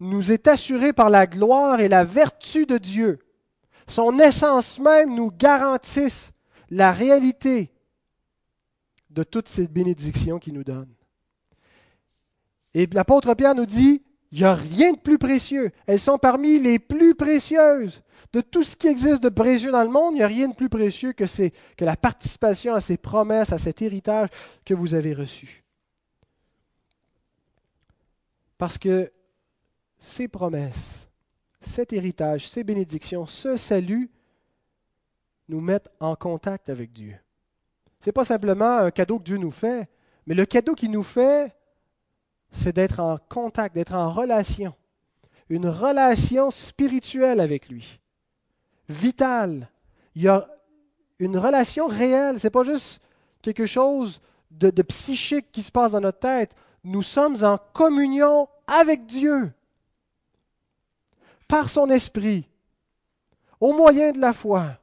nous 0.00 0.30
est 0.30 0.46
assuré 0.46 0.92
par 0.92 1.10
la 1.10 1.26
gloire 1.26 1.80
et 1.80 1.88
la 1.88 2.04
vertu 2.04 2.66
de 2.66 2.78
Dieu. 2.78 3.18
Son 3.88 4.18
essence 4.18 4.78
même 4.78 5.14
nous 5.14 5.30
garantissent 5.30 6.32
la 6.70 6.92
réalité 6.92 7.72
de 9.10 9.24
toutes 9.24 9.48
ces 9.48 9.66
bénédictions 9.66 10.38
qu'il 10.38 10.54
nous 10.54 10.64
donne. 10.64 10.92
Et 12.74 12.86
l'apôtre 12.92 13.34
Pierre 13.34 13.54
nous 13.54 13.66
dit, 13.66 14.02
il 14.30 14.40
n'y 14.40 14.44
a 14.44 14.54
rien 14.54 14.92
de 14.92 14.98
plus 14.98 15.18
précieux. 15.18 15.70
Elles 15.86 16.00
sont 16.00 16.18
parmi 16.18 16.58
les 16.58 16.78
plus 16.78 17.14
précieuses. 17.14 18.02
De 18.32 18.40
tout 18.40 18.62
ce 18.62 18.76
qui 18.76 18.88
existe 18.88 19.22
de 19.22 19.30
précieux 19.30 19.72
dans 19.72 19.82
le 19.82 19.88
monde, 19.88 20.14
il 20.14 20.18
n'y 20.18 20.22
a 20.22 20.26
rien 20.26 20.48
de 20.48 20.54
plus 20.54 20.68
précieux 20.68 21.12
que, 21.12 21.24
que 21.76 21.84
la 21.84 21.96
participation 21.96 22.74
à 22.74 22.80
ces 22.80 22.98
promesses, 22.98 23.52
à 23.52 23.58
cet 23.58 23.80
héritage 23.80 24.28
que 24.66 24.74
vous 24.74 24.92
avez 24.92 25.14
reçu. 25.14 25.64
Parce 28.58 28.76
que 28.76 29.10
ces 29.98 30.28
promesses, 30.28 31.08
cet 31.60 31.92
héritage, 31.92 32.48
ces 32.48 32.64
bénédictions, 32.64 33.24
ce 33.24 33.56
salut 33.56 34.10
nous 35.48 35.60
mettent 35.60 35.90
en 36.00 36.14
contact 36.16 36.68
avec 36.68 36.92
Dieu. 36.92 37.16
Ce 38.00 38.08
n'est 38.08 38.12
pas 38.12 38.24
simplement 38.24 38.78
un 38.78 38.90
cadeau 38.90 39.18
que 39.18 39.24
Dieu 39.24 39.38
nous 39.38 39.50
fait, 39.50 39.88
mais 40.26 40.34
le 40.34 40.44
cadeau 40.44 40.74
qu'il 40.74 40.90
nous 40.90 41.02
fait, 41.02 41.56
c'est 42.52 42.74
d'être 42.74 43.00
en 43.00 43.18
contact, 43.28 43.74
d'être 43.74 43.94
en 43.94 44.12
relation. 44.12 44.74
Une 45.48 45.68
relation 45.68 46.50
spirituelle 46.50 47.40
avec 47.40 47.68
lui. 47.68 48.00
Vitale. 48.88 49.68
Il 50.14 50.22
y 50.22 50.28
a 50.28 50.48
une 51.18 51.38
relation 51.38 51.86
réelle. 51.86 52.38
Ce 52.38 52.46
n'est 52.46 52.50
pas 52.50 52.64
juste 52.64 53.00
quelque 53.42 53.66
chose 53.66 54.20
de, 54.50 54.70
de, 54.70 54.82
psychique 54.82 55.50
qui 55.52 55.62
se 55.62 55.72
passe 55.72 55.92
dans 55.92 56.00
notre 56.00 56.18
tête. 56.18 56.54
Nous 56.84 57.02
sommes 57.02 57.42
en 57.44 57.58
communion 57.72 58.48
avec 58.66 59.06
Dieu. 59.06 59.52
Par 61.46 61.70
son 61.70 61.88
esprit. 61.88 62.48
Au 63.60 63.72
moyen 63.72 64.12
de 64.12 64.20
la 64.20 64.32
foi. 64.32 64.78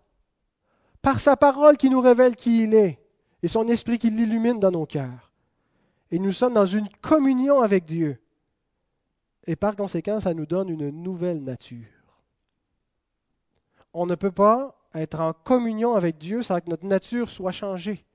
Par 1.01 1.20
sa 1.20 1.36
parole 1.36 1.78
qui 1.78 1.89
nous 1.89 2.01
révèle 2.01 2.36
qui 2.36 2.63
il 2.63 2.74
est. 2.74 2.99
Et 3.43 3.47
son 3.47 3.68
esprit 3.68 3.99
qui 3.99 4.09
l'illumine 4.09 4.59
dans 4.59 4.72
nos 4.72 4.88
cœurs 4.88 5.32
et 6.16 6.20
nous 6.20 6.32
sommes 6.32 6.53
dans 6.53 6.66
une 6.66 6.88
communion 7.01 7.59
avec 7.59 7.84
Dieu. 7.84 8.18
Et 9.45 9.57
par 9.57 9.76
conséquent, 9.76 10.22
ça 10.22 10.34
nous 10.34 10.45
donne 10.45 10.70
une 10.70 10.89
nouvelle 10.89 11.43
nature. 11.43 11.89
On 13.93 14.05
ne 14.05 14.16
peut 14.16 14.32
pas 14.32 14.80
être 14.93 15.20
en 15.20 15.34
communion 15.34 15.93
avec 15.93 16.18
Dieu 16.18 16.41
sans 16.41 16.61
que 16.61 16.70
notre 16.70 16.86
nature 16.86 17.30
soit 17.30 17.51
changée. 17.51 18.05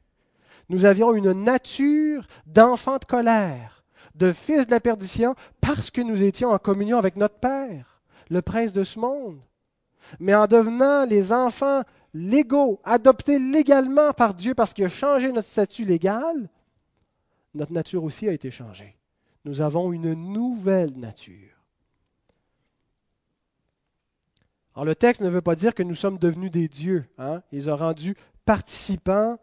Nous 0.70 0.86
avions 0.86 1.12
une 1.12 1.32
nature 1.32 2.26
d'enfant 2.46 2.96
de 2.96 3.04
colère, 3.04 3.84
de 4.14 4.32
fils 4.32 4.66
de 4.66 4.70
la 4.70 4.80
perdition, 4.80 5.34
parce 5.60 5.90
que 5.90 6.00
nous 6.00 6.22
étions 6.22 6.52
en 6.52 6.58
communion 6.58 6.96
avec 6.96 7.16
notre 7.16 7.38
Père, 7.38 8.00
le 8.30 8.40
prince 8.40 8.72
de 8.72 8.82
ce 8.82 8.98
monde. 8.98 9.42
Mais 10.20 10.34
en 10.34 10.46
devenant 10.46 11.04
les 11.04 11.34
enfants 11.34 11.82
légaux, 12.14 12.80
adoptés 12.82 13.38
légalement 13.38 14.14
par 14.14 14.32
Dieu 14.32 14.54
parce 14.54 14.72
qu'il 14.72 14.86
a 14.86 14.88
changé 14.88 15.30
notre 15.32 15.48
statut 15.48 15.84
légal, 15.84 16.48
notre 17.54 17.72
nature 17.72 18.04
aussi 18.04 18.28
a 18.28 18.32
été 18.32 18.50
changée. 18.50 18.96
Nous 19.44 19.60
avons 19.60 19.92
une 19.92 20.12
nouvelle 20.14 20.92
nature. 20.96 21.56
Alors 24.74 24.84
le 24.84 24.94
texte 24.94 25.20
ne 25.20 25.28
veut 25.28 25.40
pas 25.40 25.56
dire 25.56 25.74
que 25.74 25.82
nous 25.82 25.94
sommes 25.94 26.18
devenus 26.18 26.50
des 26.50 26.68
dieux. 26.68 27.04
Hein? 27.18 27.42
Ils 27.52 27.70
ont 27.70 27.76
rendu 27.76 28.14
participants 28.44 29.38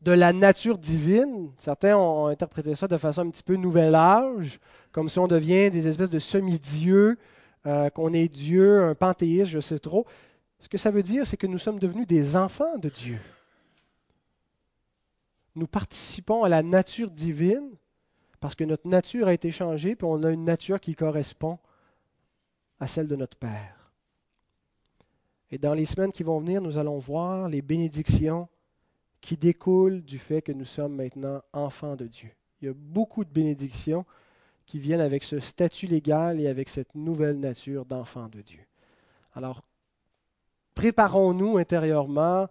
de 0.00 0.12
la 0.12 0.32
nature 0.32 0.78
divine. 0.78 1.50
Certains 1.58 1.96
ont 1.96 2.26
interprété 2.26 2.74
ça 2.74 2.88
de 2.88 2.96
façon 2.96 3.22
un 3.22 3.30
petit 3.30 3.42
peu 3.42 3.56
nouvel 3.56 3.94
âge, 3.94 4.60
comme 4.92 5.08
si 5.08 5.18
on 5.18 5.26
devient 5.26 5.70
des 5.70 5.88
espèces 5.88 6.10
de 6.10 6.18
semi-dieux, 6.18 7.18
euh, 7.66 7.90
qu'on 7.90 8.12
est 8.12 8.28
Dieu, 8.28 8.82
un 8.84 8.94
panthéiste, 8.94 9.50
je 9.50 9.60
sais 9.60 9.78
trop. 9.78 10.06
Ce 10.60 10.68
que 10.68 10.78
ça 10.78 10.90
veut 10.90 11.02
dire, 11.02 11.26
c'est 11.26 11.36
que 11.36 11.46
nous 11.46 11.58
sommes 11.58 11.78
devenus 11.78 12.06
des 12.06 12.36
enfants 12.36 12.78
de 12.78 12.88
Dieu 12.88 13.18
nous 15.56 15.66
participons 15.66 16.44
à 16.44 16.48
la 16.48 16.62
nature 16.62 17.10
divine 17.10 17.70
parce 18.40 18.54
que 18.54 18.64
notre 18.64 18.86
nature 18.86 19.28
a 19.28 19.34
été 19.34 19.50
changée, 19.50 19.96
puis 19.96 20.06
on 20.06 20.22
a 20.22 20.30
une 20.30 20.44
nature 20.44 20.78
qui 20.78 20.94
correspond 20.94 21.58
à 22.78 22.86
celle 22.86 23.08
de 23.08 23.16
notre 23.16 23.38
Père. 23.38 23.90
Et 25.50 25.58
dans 25.58 25.74
les 25.74 25.86
semaines 25.86 26.12
qui 26.12 26.22
vont 26.22 26.40
venir, 26.40 26.60
nous 26.60 26.76
allons 26.76 26.98
voir 26.98 27.48
les 27.48 27.62
bénédictions 27.62 28.48
qui 29.20 29.36
découlent 29.36 30.02
du 30.02 30.18
fait 30.18 30.42
que 30.42 30.52
nous 30.52 30.66
sommes 30.66 30.94
maintenant 30.94 31.40
enfants 31.52 31.96
de 31.96 32.06
Dieu. 32.06 32.30
Il 32.60 32.66
y 32.66 32.70
a 32.70 32.74
beaucoup 32.74 33.24
de 33.24 33.30
bénédictions 33.30 34.04
qui 34.66 34.78
viennent 34.78 35.00
avec 35.00 35.22
ce 35.22 35.40
statut 35.40 35.86
légal 35.86 36.40
et 36.40 36.48
avec 36.48 36.68
cette 36.68 36.94
nouvelle 36.94 37.40
nature 37.40 37.86
d'enfant 37.86 38.28
de 38.28 38.42
Dieu. 38.42 38.60
Alors, 39.34 39.62
préparons-nous 40.74 41.56
intérieurement 41.56 42.48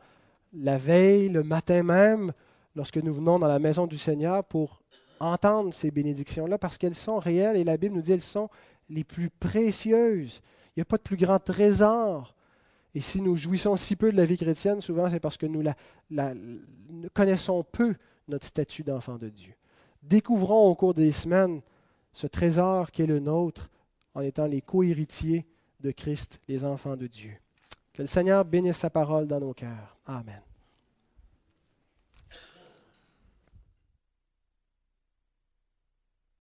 la 0.53 0.77
veille, 0.77 1.29
le 1.29 1.43
matin 1.43 1.83
même, 1.83 2.33
lorsque 2.75 2.97
nous 2.97 3.13
venons 3.13 3.39
dans 3.39 3.47
la 3.47 3.59
maison 3.59 3.87
du 3.87 3.97
Seigneur 3.97 4.43
pour 4.43 4.81
entendre 5.19 5.73
ces 5.73 5.91
bénédictions-là, 5.91 6.57
parce 6.57 6.77
qu'elles 6.77 6.95
sont 6.95 7.19
réelles 7.19 7.57
et 7.57 7.63
la 7.63 7.77
Bible 7.77 7.95
nous 7.95 8.01
dit 8.01 8.11
qu'elles 8.11 8.21
sont 8.21 8.49
les 8.89 9.03
plus 9.03 9.29
précieuses. 9.29 10.41
Il 10.75 10.79
n'y 10.79 10.81
a 10.81 10.85
pas 10.85 10.97
de 10.97 11.03
plus 11.03 11.17
grand 11.17 11.39
trésor. 11.39 12.35
Et 12.93 13.01
si 13.01 13.21
nous 13.21 13.35
jouissons 13.35 13.75
si 13.75 13.95
peu 13.95 14.11
de 14.11 14.17
la 14.17 14.25
vie 14.25 14.37
chrétienne, 14.37 14.81
souvent 14.81 15.09
c'est 15.09 15.19
parce 15.19 15.37
que 15.37 15.45
nous 15.45 15.63
connaissons 17.13 17.63
peu 17.63 17.95
notre 18.27 18.45
statut 18.45 18.83
d'enfant 18.83 19.17
de 19.17 19.29
Dieu. 19.29 19.53
Découvrons 20.01 20.69
au 20.69 20.75
cours 20.75 20.93
des 20.93 21.11
semaines 21.11 21.61
ce 22.13 22.27
trésor 22.27 22.91
qui 22.91 23.01
est 23.01 23.07
le 23.07 23.19
nôtre 23.19 23.69
en 24.13 24.21
étant 24.21 24.45
les 24.45 24.61
co-héritiers 24.61 25.45
de 25.81 25.91
Christ, 25.91 26.39
les 26.47 26.63
enfants 26.63 26.95
de 26.95 27.07
Dieu. 27.07 27.33
Que 27.93 28.01
le 28.01 28.07
Seigneur 28.07 28.45
bénisse 28.45 28.77
sa 28.77 28.89
parole 28.89 29.27
dans 29.27 29.39
nos 29.39 29.53
cœurs. 29.53 29.97
Amen. 30.05 30.41